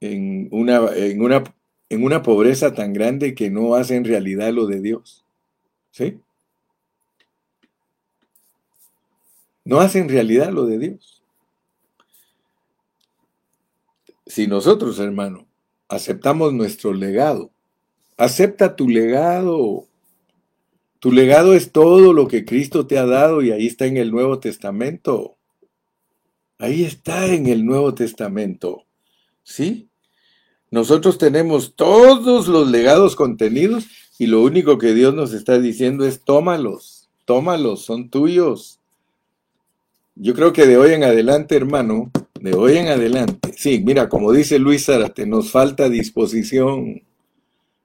[0.00, 1.44] en, una, en, una,
[1.88, 5.24] en una pobreza tan grande que no hacen realidad lo de Dios.
[5.92, 6.18] ¿Sí?
[9.64, 11.17] No hacen realidad lo de Dios.
[14.28, 15.46] Si nosotros, hermano,
[15.88, 17.50] aceptamos nuestro legado,
[18.18, 19.86] acepta tu legado.
[20.98, 24.10] Tu legado es todo lo que Cristo te ha dado y ahí está en el
[24.10, 25.36] Nuevo Testamento.
[26.58, 28.84] Ahí está en el Nuevo Testamento.
[29.44, 29.88] ¿Sí?
[30.70, 33.86] Nosotros tenemos todos los legados contenidos
[34.18, 38.78] y lo único que Dios nos está diciendo es tómalos, tómalos, son tuyos.
[40.16, 42.10] Yo creo que de hoy en adelante, hermano,
[42.40, 43.52] de hoy en adelante.
[43.56, 47.02] Sí, mira, como dice Luis Zárate, nos falta disposición.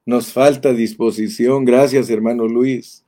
[0.06, 1.66] Nos falta disposición.
[1.66, 3.04] Gracias, hermano Luis.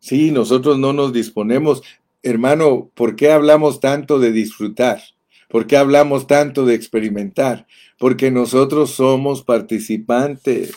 [0.00, 1.82] Sí, nosotros no nos disponemos.
[2.22, 5.00] Hermano, ¿por qué hablamos tanto de disfrutar?
[5.48, 7.66] ¿Por qué hablamos tanto de experimentar?
[7.98, 10.72] Porque nosotros somos participantes.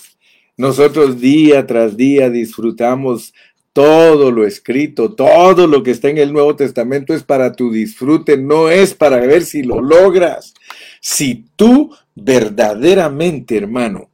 [0.55, 3.33] Nosotros día tras día disfrutamos
[3.77, 8.35] todo lo escrito, todo lo que está en el Nuevo Testamento es para tu disfrute,
[8.35, 10.55] no es para ver si lo logras.
[10.99, 14.09] Si tú verdaderamente, hermano,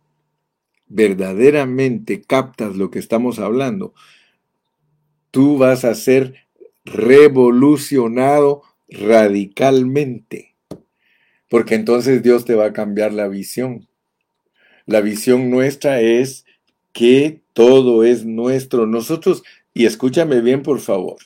[0.88, 3.94] verdaderamente captas lo que estamos hablando,
[5.32, 6.46] tú vas a ser
[6.84, 10.56] revolucionado radicalmente.
[11.48, 13.88] Porque entonces Dios te va a cambiar la visión.
[14.86, 16.44] La visión nuestra es
[16.92, 18.86] que todo es nuestro.
[18.86, 21.18] Nosotros, y escúchame bien por favor,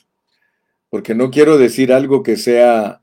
[0.90, 3.00] porque no quiero decir algo que sea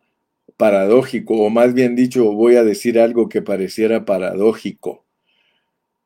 [0.57, 5.03] paradójico, o más bien dicho, voy a decir algo que pareciera paradójico,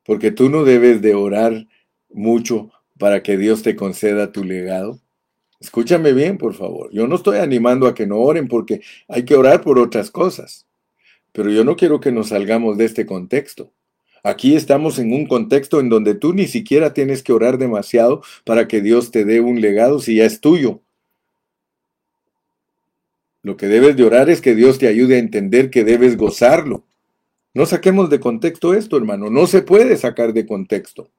[0.04, 1.66] porque tú no debes de orar
[2.08, 4.98] mucho para que Dios te conceda tu legado.
[5.60, 6.90] Escúchame bien, por favor.
[6.92, 10.66] Yo no estoy animando a que no oren porque hay que orar por otras cosas,
[11.32, 13.72] pero yo no quiero que nos salgamos de este contexto.
[14.22, 18.68] Aquí estamos en un contexto en donde tú ni siquiera tienes que orar demasiado para
[18.68, 20.82] que Dios te dé un legado si ya es tuyo.
[23.42, 26.84] Lo que debes de orar es que Dios te ayude a entender que debes gozarlo.
[27.54, 29.30] No saquemos de contexto esto, hermano.
[29.30, 31.10] No se puede sacar de contexto.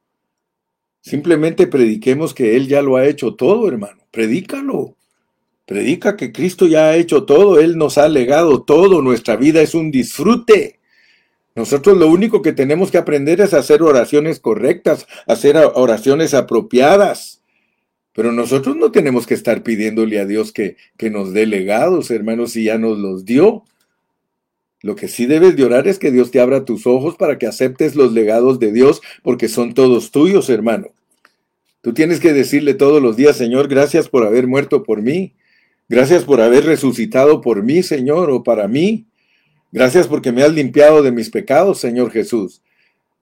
[1.01, 4.03] Simplemente prediquemos que Él ya lo ha hecho todo, hermano.
[4.11, 4.95] Predícalo.
[5.65, 7.59] Predica que Cristo ya ha hecho todo.
[7.59, 9.01] Él nos ha legado todo.
[9.01, 10.80] Nuestra vida es un disfrute.
[11.55, 17.41] Nosotros lo único que tenemos que aprender es hacer oraciones correctas, hacer oraciones apropiadas.
[18.13, 22.51] Pero nosotros no tenemos que estar pidiéndole a Dios que, que nos dé legados, hermanos,
[22.51, 23.63] si ya nos los dio.
[24.81, 27.47] Lo que sí debes de orar es que Dios te abra tus ojos para que
[27.47, 30.87] aceptes los legados de Dios, porque son todos tuyos, hermano.
[31.81, 35.33] Tú tienes que decirle todos los días, Señor, gracias por haber muerto por mí.
[35.87, 39.07] Gracias por haber resucitado por mí, Señor, o para mí.
[39.71, 42.61] Gracias porque me has limpiado de mis pecados, Señor Jesús.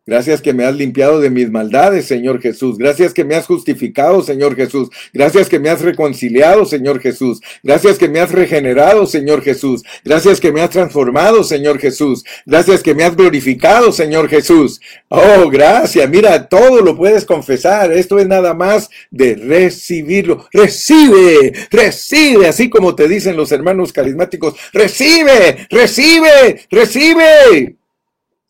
[0.09, 2.79] Gracias que me has limpiado de mis maldades, Señor Jesús.
[2.79, 4.89] Gracias que me has justificado, Señor Jesús.
[5.13, 7.39] Gracias que me has reconciliado, Señor Jesús.
[7.61, 9.83] Gracias que me has regenerado, Señor Jesús.
[10.03, 12.23] Gracias que me has transformado, Señor Jesús.
[12.47, 14.81] Gracias que me has glorificado, Señor Jesús.
[15.09, 16.09] Oh, gracias.
[16.09, 17.91] Mira, todo lo puedes confesar.
[17.91, 20.47] Esto es nada más de recibirlo.
[20.51, 24.55] Recibe, recibe, así como te dicen los hermanos carismáticos.
[24.73, 27.75] Recibe, recibe, recibe.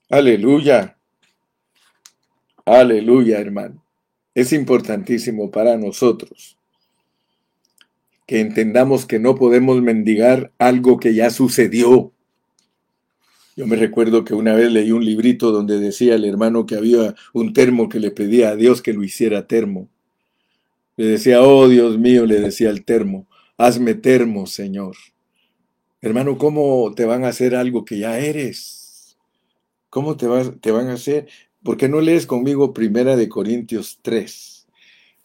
[0.09, 0.95] Aleluya.
[2.65, 3.83] Aleluya, hermano.
[4.35, 6.59] Es importantísimo para nosotros
[8.29, 12.13] que entendamos que no podemos mendigar algo que ya sucedió.
[13.55, 17.15] Yo me recuerdo que una vez leí un librito donde decía el hermano que había
[17.33, 19.89] un termo que le pedía a Dios que lo hiciera termo.
[20.95, 24.95] Le decía, oh Dios mío, le decía el termo, hazme termo, Señor.
[25.99, 29.17] Hermano, ¿cómo te van a hacer algo que ya eres?
[29.89, 30.27] ¿Cómo te,
[30.61, 31.27] te van a hacer?
[31.61, 34.65] ¿Por qué no lees conmigo Primera de Corintios 3?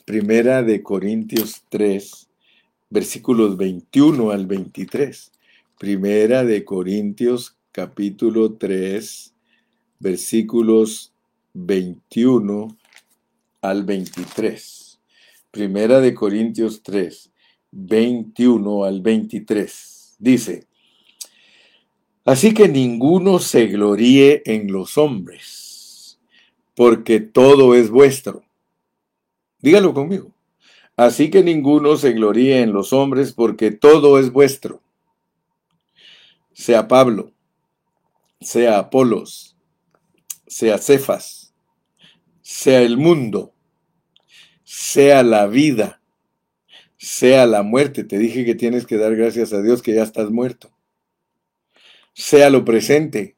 [0.04, 2.28] Primera de Corintios 3,
[2.90, 5.30] versículos 21 al 23.
[5.78, 9.32] Primera de Corintios capítulo 3,
[10.00, 11.12] versículos
[11.52, 12.76] 21
[13.60, 14.98] al 23.
[15.52, 17.30] Primera de Corintios 3,
[17.70, 20.16] 21 al 23.
[20.18, 20.66] Dice,
[22.24, 25.63] Así que ninguno se gloríe en los hombres
[26.74, 28.44] porque todo es vuestro.
[29.60, 30.30] Dígalo conmigo.
[30.96, 34.80] Así que ninguno se gloríe en los hombres, porque todo es vuestro.
[36.52, 37.32] Sea Pablo,
[38.40, 39.56] sea Apolos,
[40.46, 41.52] sea Cefas,
[42.42, 43.52] sea el mundo,
[44.62, 46.00] sea la vida,
[46.96, 48.04] sea la muerte.
[48.04, 50.70] Te dije que tienes que dar gracias a Dios que ya estás muerto.
[52.12, 53.34] Sea lo presente,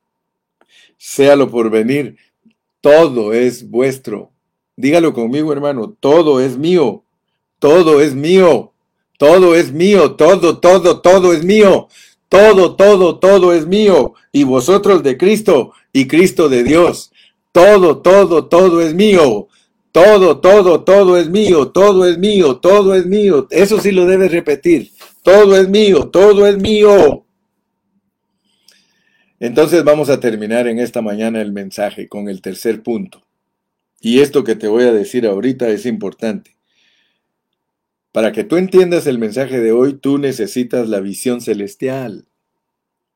[0.99, 2.19] sea lo por venir,
[2.87, 4.31] todo es vuestro.
[4.77, 7.03] Dígalo conmigo, hermano, todo es mío,
[7.59, 8.75] todo es mío,
[9.19, 11.89] todo es mío, todo, todo, todo es mío,
[12.29, 17.11] todo, todo, todo es mío, y vosotros de Cristo y Cristo de Dios.
[17.51, 19.49] Todo, todo, todo es mío.
[19.91, 23.49] Todo, todo, todo es mío, todo es mío, todo es mío.
[23.51, 24.93] Eso sí lo debes repetir.
[25.25, 27.26] Todo es mío, todo es mío.
[29.39, 33.27] Entonces vamos a terminar en esta mañana el mensaje con el tercer punto.
[34.01, 36.57] Y esto que te voy a decir ahorita es importante.
[38.13, 42.27] Para que tú entiendas el mensaje de hoy, tú necesitas la visión celestial.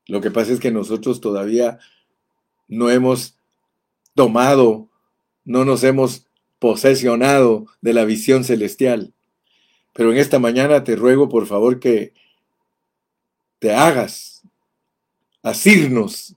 [0.05, 1.79] Lo que pasa es que nosotros todavía
[2.67, 3.39] no hemos
[4.13, 4.89] tomado,
[5.43, 6.27] no nos hemos
[6.59, 9.13] posesionado de la visión celestial.
[9.93, 12.13] Pero en esta mañana te ruego por favor que
[13.57, 14.30] te hagas
[15.43, 16.35] asirnos,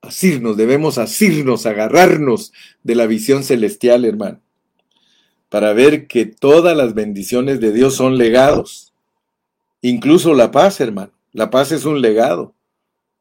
[0.00, 2.52] asirnos, debemos asirnos, agarrarnos
[2.82, 4.40] de la visión celestial, hermano,
[5.48, 8.92] para ver que todas las bendiciones de Dios son legados,
[9.80, 11.12] incluso la paz, hermano.
[11.32, 12.54] La paz es un legado.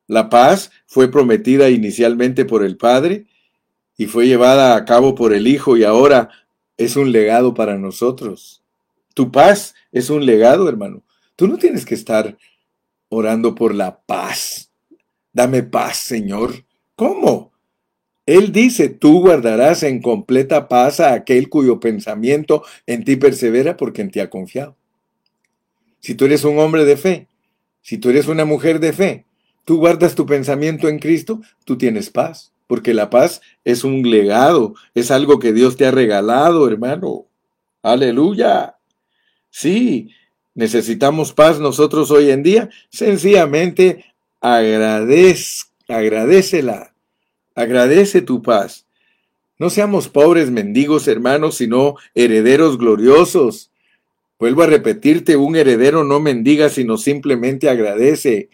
[0.08, 3.26] La paz fue prometida inicialmente por el Padre
[3.98, 6.30] y fue llevada a cabo por el Hijo y ahora
[6.78, 8.64] es un legado para nosotros.
[9.14, 11.04] Tu paz es un legado, hermano.
[11.36, 12.38] Tú no tienes que estar
[13.10, 14.72] orando por la paz.
[15.36, 16.64] Dame paz, Señor.
[16.96, 17.52] ¿Cómo?
[18.26, 24.02] Él dice, tú guardarás en completa paz a aquel cuyo pensamiento en ti persevera porque
[24.02, 24.78] en ti ha confiado.
[26.00, 27.28] Si tú eres un hombre de fe,
[27.82, 29.26] si tú eres una mujer de fe,
[29.66, 34.74] tú guardas tu pensamiento en Cristo, tú tienes paz, porque la paz es un legado,
[34.94, 37.26] es algo que Dios te ha regalado, hermano.
[37.82, 38.78] Aleluya.
[39.50, 40.12] Sí,
[40.54, 46.94] necesitamos paz nosotros hoy en día, sencillamente agradez, agradecela,
[47.56, 48.86] agradece tu paz.
[49.58, 53.72] No seamos pobres mendigos, hermanos, sino herederos gloriosos.
[54.38, 58.50] Vuelvo a repetirte, un heredero no mendiga, sino simplemente agradece.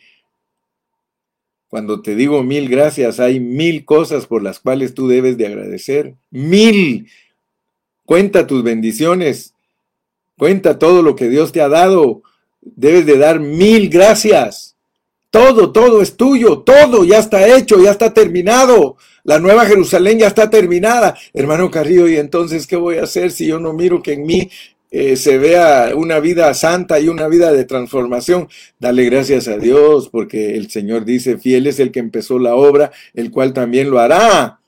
[1.68, 6.16] Cuando te digo mil gracias, hay mil cosas por las cuales tú debes de agradecer.
[6.30, 7.10] Mil.
[8.06, 9.56] Cuenta tus bendiciones.
[10.38, 12.24] Cuenta todo lo que Dios te ha dado.
[12.62, 14.71] Debes de dar mil gracias.
[15.32, 18.98] Todo, todo es tuyo, todo ya está hecho, ya está terminado.
[19.24, 21.16] La nueva Jerusalén ya está terminada.
[21.34, 24.50] Hermano Carrillo, ¿y entonces qué voy a hacer si yo no miro que en mí
[24.92, 28.50] eh, se vea una vida santa y una vida de transformación?
[28.78, 32.92] Dale gracias a Dios, porque el Señor dice, fiel es el que empezó la obra,
[33.14, 34.60] el cual también lo hará.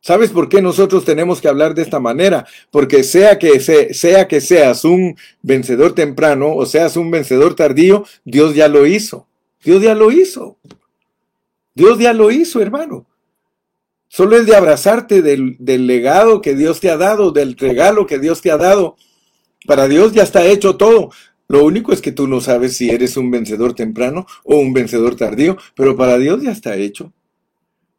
[0.00, 2.46] ¿Sabes por qué nosotros tenemos que hablar de esta manera?
[2.72, 8.56] Porque sea que, sea que seas un vencedor temprano o seas un vencedor tardío, Dios
[8.56, 9.28] ya lo hizo.
[9.62, 10.58] Dios ya lo hizo.
[11.74, 13.06] Dios ya lo hizo, hermano.
[14.08, 18.18] Solo es de abrazarte del, del legado que Dios te ha dado, del regalo que
[18.18, 18.96] Dios te ha dado.
[19.66, 21.10] Para Dios ya está hecho todo.
[21.46, 25.16] Lo único es que tú no sabes si eres un vencedor temprano o un vencedor
[25.16, 27.12] tardío, pero para Dios ya está hecho.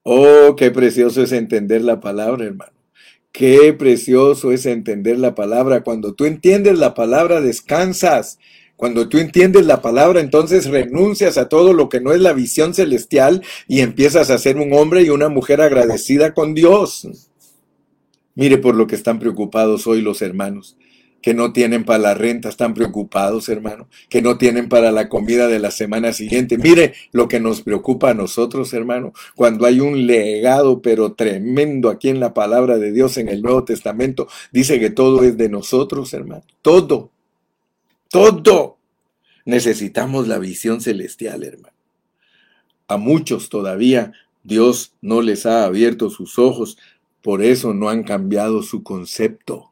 [0.04, 2.72] Oh, qué precioso es entender la palabra, hermano.
[3.32, 5.84] Qué precioso es entender la palabra.
[5.84, 8.40] Cuando tú entiendes la palabra, descansas.
[8.82, 12.74] Cuando tú entiendes la palabra, entonces renuncias a todo lo que no es la visión
[12.74, 17.08] celestial y empiezas a ser un hombre y una mujer agradecida con Dios.
[18.34, 20.78] Mire por lo que están preocupados hoy los hermanos
[21.22, 25.48] que no tienen para la renta, están preocupados, hermano, que no tienen para la comida
[25.48, 26.58] de la semana siguiente.
[26.58, 32.10] Mire lo que nos preocupa a nosotros, hermano, cuando hay un legado, pero tremendo aquí
[32.10, 36.12] en la palabra de Dios en el Nuevo Testamento, dice que todo es de nosotros,
[36.16, 37.11] hermano, todo,
[38.12, 38.78] todo.
[39.46, 41.76] Necesitamos la visión celestial, hermano.
[42.88, 44.12] A muchos todavía
[44.44, 46.78] Dios no les ha abierto sus ojos,
[47.22, 49.72] por eso no han cambiado su concepto.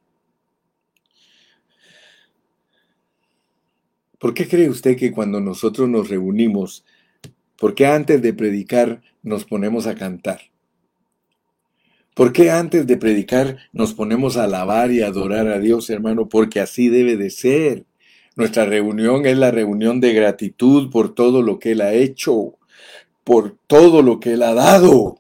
[4.18, 6.86] ¿Por qué cree usted que cuando nosotros nos reunimos,
[7.58, 10.42] por qué antes de predicar nos ponemos a cantar?
[12.14, 16.28] ¿Por qué antes de predicar nos ponemos a alabar y adorar a Dios, hermano?
[16.28, 17.86] Porque así debe de ser.
[18.40, 22.58] Nuestra reunión es la reunión de gratitud por todo lo que Él ha hecho,
[23.26, 25.20] por todo lo que Él ha dado.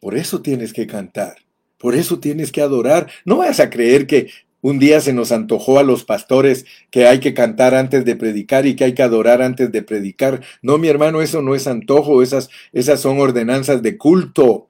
[0.00, 1.38] Por eso tienes que cantar,
[1.78, 3.10] por eso tienes que adorar.
[3.24, 4.30] No vas a creer que
[4.60, 8.66] un día se nos antojó a los pastores que hay que cantar antes de predicar
[8.66, 10.42] y que hay que adorar antes de predicar.
[10.62, 14.69] No, mi hermano, eso no es antojo, esas, esas son ordenanzas de culto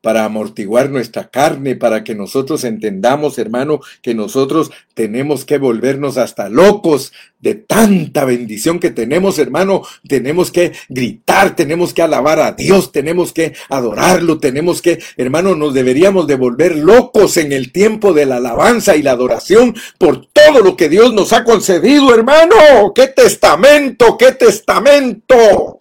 [0.00, 6.48] para amortiguar nuestra carne, para que nosotros entendamos, hermano, que nosotros tenemos que volvernos hasta
[6.48, 9.82] locos de tanta bendición que tenemos, hermano.
[10.06, 15.74] Tenemos que gritar, tenemos que alabar a Dios, tenemos que adorarlo, tenemos que, hermano, nos
[15.74, 20.60] deberíamos de volver locos en el tiempo de la alabanza y la adoración por todo
[20.62, 22.92] lo que Dios nos ha concedido, hermano.
[22.94, 25.79] ¡Qué testamento, qué testamento!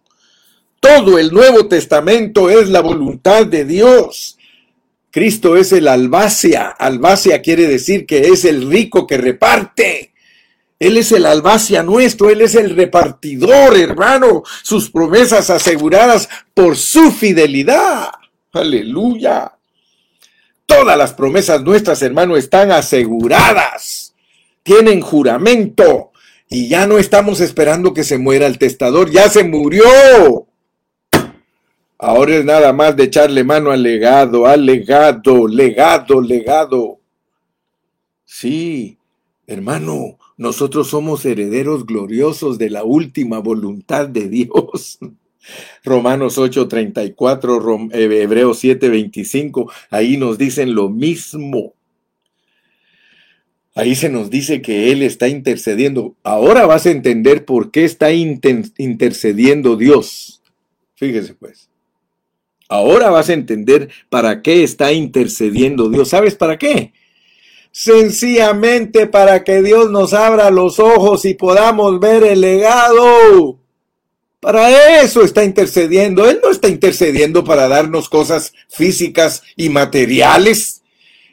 [0.80, 4.38] Todo el Nuevo Testamento es la voluntad de Dios.
[5.12, 6.68] Cristo es el albacia.
[6.70, 10.14] Albacia quiere decir que es el rico que reparte.
[10.80, 14.44] Él es el albacia nuestro, Él es el repartidor, hermano.
[14.64, 18.12] Sus promesas aseguradas por su fidelidad.
[18.54, 19.52] Aleluya.
[20.66, 24.14] Todas las promesas nuestras, hermano, están aseguradas.
[24.64, 26.12] Tienen juramento.
[26.48, 30.49] Y ya no estamos esperando que se muera el testador, ya se murió.
[32.02, 37.02] Ahora es nada más de echarle mano al legado, al legado, legado, legado.
[38.24, 38.98] Sí,
[39.46, 44.98] hermano, nosotros somos herederos gloriosos de la última voluntad de Dios.
[45.84, 51.74] Romanos 8:34, eh, Hebreos 7:25, ahí nos dicen lo mismo.
[53.76, 56.16] Ahí se nos dice que Él está intercediendo.
[56.24, 60.42] Ahora vas a entender por qué está intercediendo Dios.
[60.96, 61.70] Fíjese pues.
[62.70, 66.10] Ahora vas a entender para qué está intercediendo Dios.
[66.10, 66.94] ¿Sabes para qué?
[67.72, 73.58] Sencillamente para que Dios nos abra los ojos y podamos ver el legado.
[74.40, 76.30] Para eso está intercediendo.
[76.30, 80.84] Él no está intercediendo para darnos cosas físicas y materiales.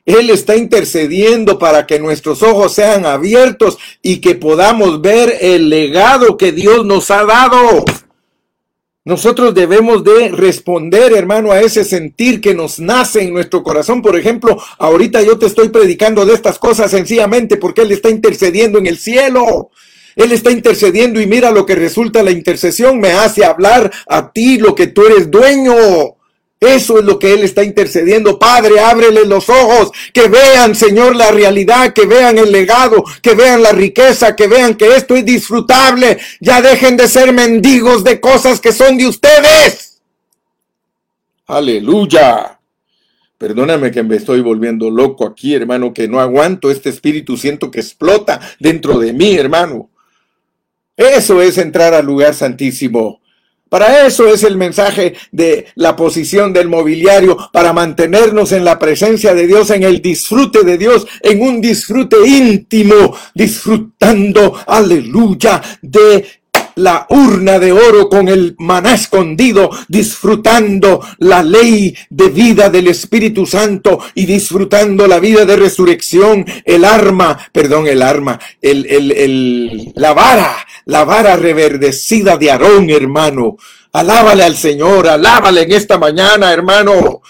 [0.06, 6.38] Él está intercediendo para que nuestros ojos sean abiertos y que podamos ver el legado
[6.38, 7.84] que Dios nos ha dado.
[9.06, 14.02] Nosotros debemos de responder, hermano, a ese sentir que nos nace en nuestro corazón.
[14.02, 18.80] Por ejemplo, ahorita yo te estoy predicando de estas cosas sencillamente porque Él está intercediendo
[18.80, 19.70] en el cielo.
[20.16, 22.98] Él está intercediendo y mira lo que resulta la intercesión.
[22.98, 25.72] Me hace hablar a ti lo que tú eres dueño.
[26.58, 28.38] Eso es lo que Él está intercediendo.
[28.38, 33.62] Padre, ábrele los ojos, que vean, Señor, la realidad, que vean el legado, que vean
[33.62, 36.18] la riqueza, que vean que esto es disfrutable.
[36.40, 40.00] Ya dejen de ser mendigos de cosas que son de ustedes.
[41.46, 42.58] Aleluya.
[43.38, 47.80] Perdóname que me estoy volviendo loco aquí, hermano, que no aguanto este espíritu, siento que
[47.80, 49.90] explota dentro de mí, hermano.
[50.96, 53.20] Eso es entrar al lugar santísimo.
[53.68, 59.34] Para eso es el mensaje de la posición del mobiliario, para mantenernos en la presencia
[59.34, 66.24] de Dios, en el disfrute de Dios, en un disfrute íntimo, disfrutando, aleluya, de
[66.76, 73.44] la urna de oro con el maná escondido, disfrutando la ley de vida del Espíritu
[73.44, 79.92] Santo y disfrutando la vida de resurrección, el arma, perdón, el arma, el, el, el,
[79.96, 80.56] la vara
[80.86, 83.56] la vara reverdecida de Aarón, hermano.
[83.92, 87.22] Alábale al Señor, alábale en esta mañana, hermano.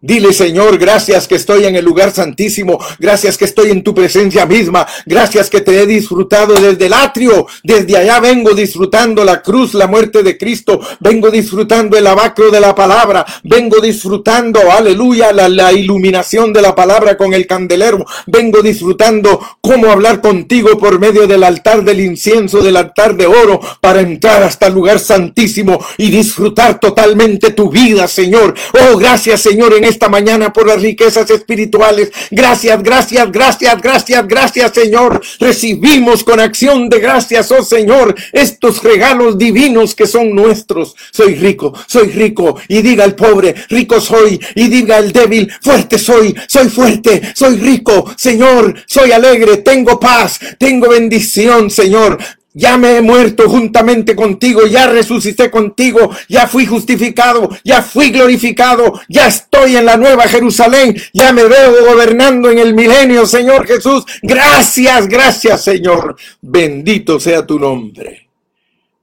[0.00, 4.46] Dile, Señor, gracias que estoy en el lugar santísimo, gracias que estoy en tu presencia
[4.46, 9.74] misma, gracias que te he disfrutado desde el atrio, desde allá vengo disfrutando la cruz,
[9.74, 15.72] la muerte de Cristo, vengo disfrutando el abacro de la palabra, vengo disfrutando, aleluya, la,
[15.72, 21.42] iluminación de la palabra con el candelero, vengo disfrutando cómo hablar contigo por medio del
[21.42, 26.78] altar del incienso, del altar de oro, para entrar hasta el lugar santísimo y disfrutar
[26.78, 28.54] totalmente tu vida, Señor.
[28.92, 32.10] Oh, gracias, Señor, esta mañana por las riquezas espirituales.
[32.30, 35.20] Gracias, gracias, gracias, gracias, gracias, Señor.
[35.40, 40.94] Recibimos con acción de gracias, oh Señor, estos regalos divinos que son nuestros.
[41.10, 42.56] Soy rico, soy rico.
[42.68, 44.40] Y diga el pobre, rico soy.
[44.54, 48.10] Y diga el débil, fuerte soy, soy fuerte, soy rico.
[48.16, 52.18] Señor, soy alegre, tengo paz, tengo bendición, Señor.
[52.58, 59.00] Ya me he muerto juntamente contigo, ya resucité contigo, ya fui justificado, ya fui glorificado,
[59.08, 64.04] ya estoy en la nueva Jerusalén, ya me veo gobernando en el milenio, Señor Jesús.
[64.22, 66.16] Gracias, gracias, Señor.
[66.40, 68.28] Bendito sea tu nombre.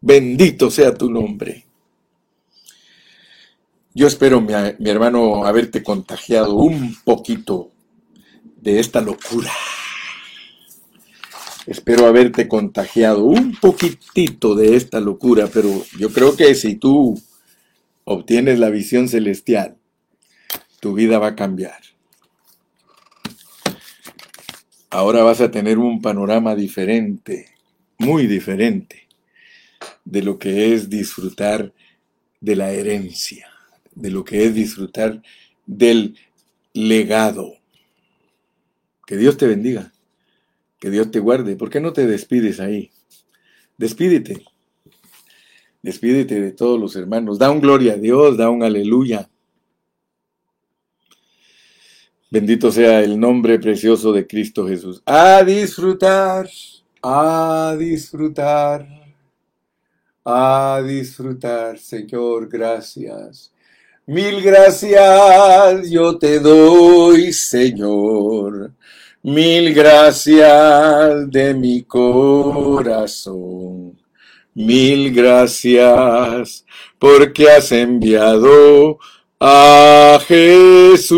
[0.02, 1.64] Bendito sea tu nombre.
[3.94, 7.72] Yo espero, mi, mi hermano, haberte contagiado un poquito
[8.58, 9.54] de esta locura.
[11.68, 17.20] Espero haberte contagiado un poquitito de esta locura, pero yo creo que si tú
[18.04, 19.78] obtienes la visión celestial,
[20.80, 21.82] tu vida va a cambiar.
[24.92, 27.50] Ahora vas a tener un panorama diferente,
[27.98, 29.08] muy diferente,
[30.06, 31.74] de lo que es disfrutar
[32.42, 33.50] de la herencia,
[33.96, 35.24] de lo que es disfrutar
[35.66, 36.16] del
[36.74, 37.56] legado.
[39.08, 39.95] Que Dios te bendiga.
[40.80, 41.56] Que Dios te guarde.
[41.56, 42.92] ¿Por qué no te despides ahí?
[43.78, 44.46] Despídete.
[45.82, 47.38] Despídete de todos los hermanos.
[47.38, 49.30] Da un gloria a Dios, da un aleluya.
[52.32, 55.02] Bendito sea el nombre precioso de Cristo Jesús.
[55.06, 56.50] A disfrutar,
[57.02, 58.88] a disfrutar,
[60.26, 63.54] a disfrutar, Señor, gracias.
[64.08, 68.74] Mil gracias yo te doy, Señor.
[69.28, 73.20] Mil gracias de mi corazón.
[74.54, 76.64] Mil gracias
[77.00, 79.00] porque has enviado
[79.40, 81.10] a Jesús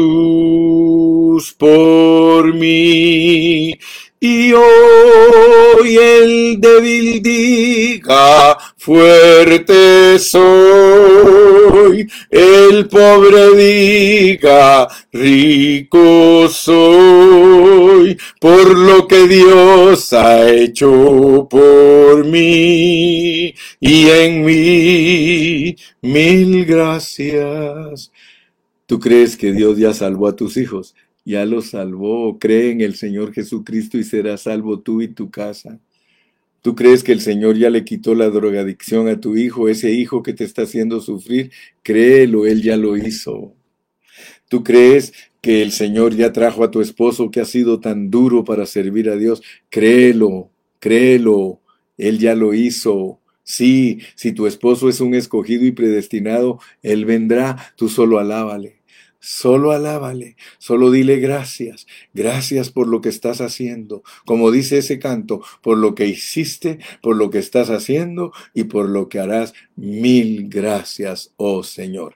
[1.59, 3.77] por mí.
[4.19, 19.27] Y hoy el débil diga, fuerte soy, el pobre diga, rico soy, por lo que
[19.27, 25.75] Dios ha hecho por mí y en mí.
[26.01, 28.11] Mil gracias.
[28.87, 30.95] ¿Tú crees que Dios ya salvó a tus hijos?
[31.27, 32.39] Ya lo salvó.
[32.39, 35.77] Cree en el Señor Jesucristo y serás salvo tú y tu casa.
[36.61, 40.23] ¿Tú crees que el Señor ya le quitó la drogadicción a tu hijo, ese hijo
[40.23, 41.51] que te está haciendo sufrir?
[41.83, 43.53] Créelo, Él ya lo hizo.
[44.47, 48.45] ¿Tú crees que el Señor ya trajo a tu esposo que ha sido tan duro
[48.45, 49.43] para servir a Dios?
[49.69, 50.49] Créelo,
[50.79, 51.59] créelo,
[51.97, 53.19] Él ya lo hizo.
[53.43, 58.76] Sí, si tu esposo es un escogido y predestinado, Él vendrá, tú solo alábale.
[59.29, 65.41] Solo alábale, solo dile gracias, gracias por lo que estás haciendo, como dice ese canto,
[65.61, 69.53] por lo que hiciste, por lo que estás haciendo y por lo que harás.
[69.75, 72.15] Mil gracias, oh Señor.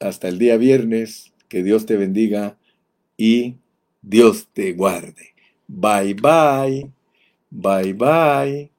[0.00, 2.58] Hasta el día viernes, que Dios te bendiga
[3.16, 3.56] y
[4.02, 5.32] Dios te guarde.
[5.66, 6.92] Bye bye,
[7.50, 8.77] bye bye.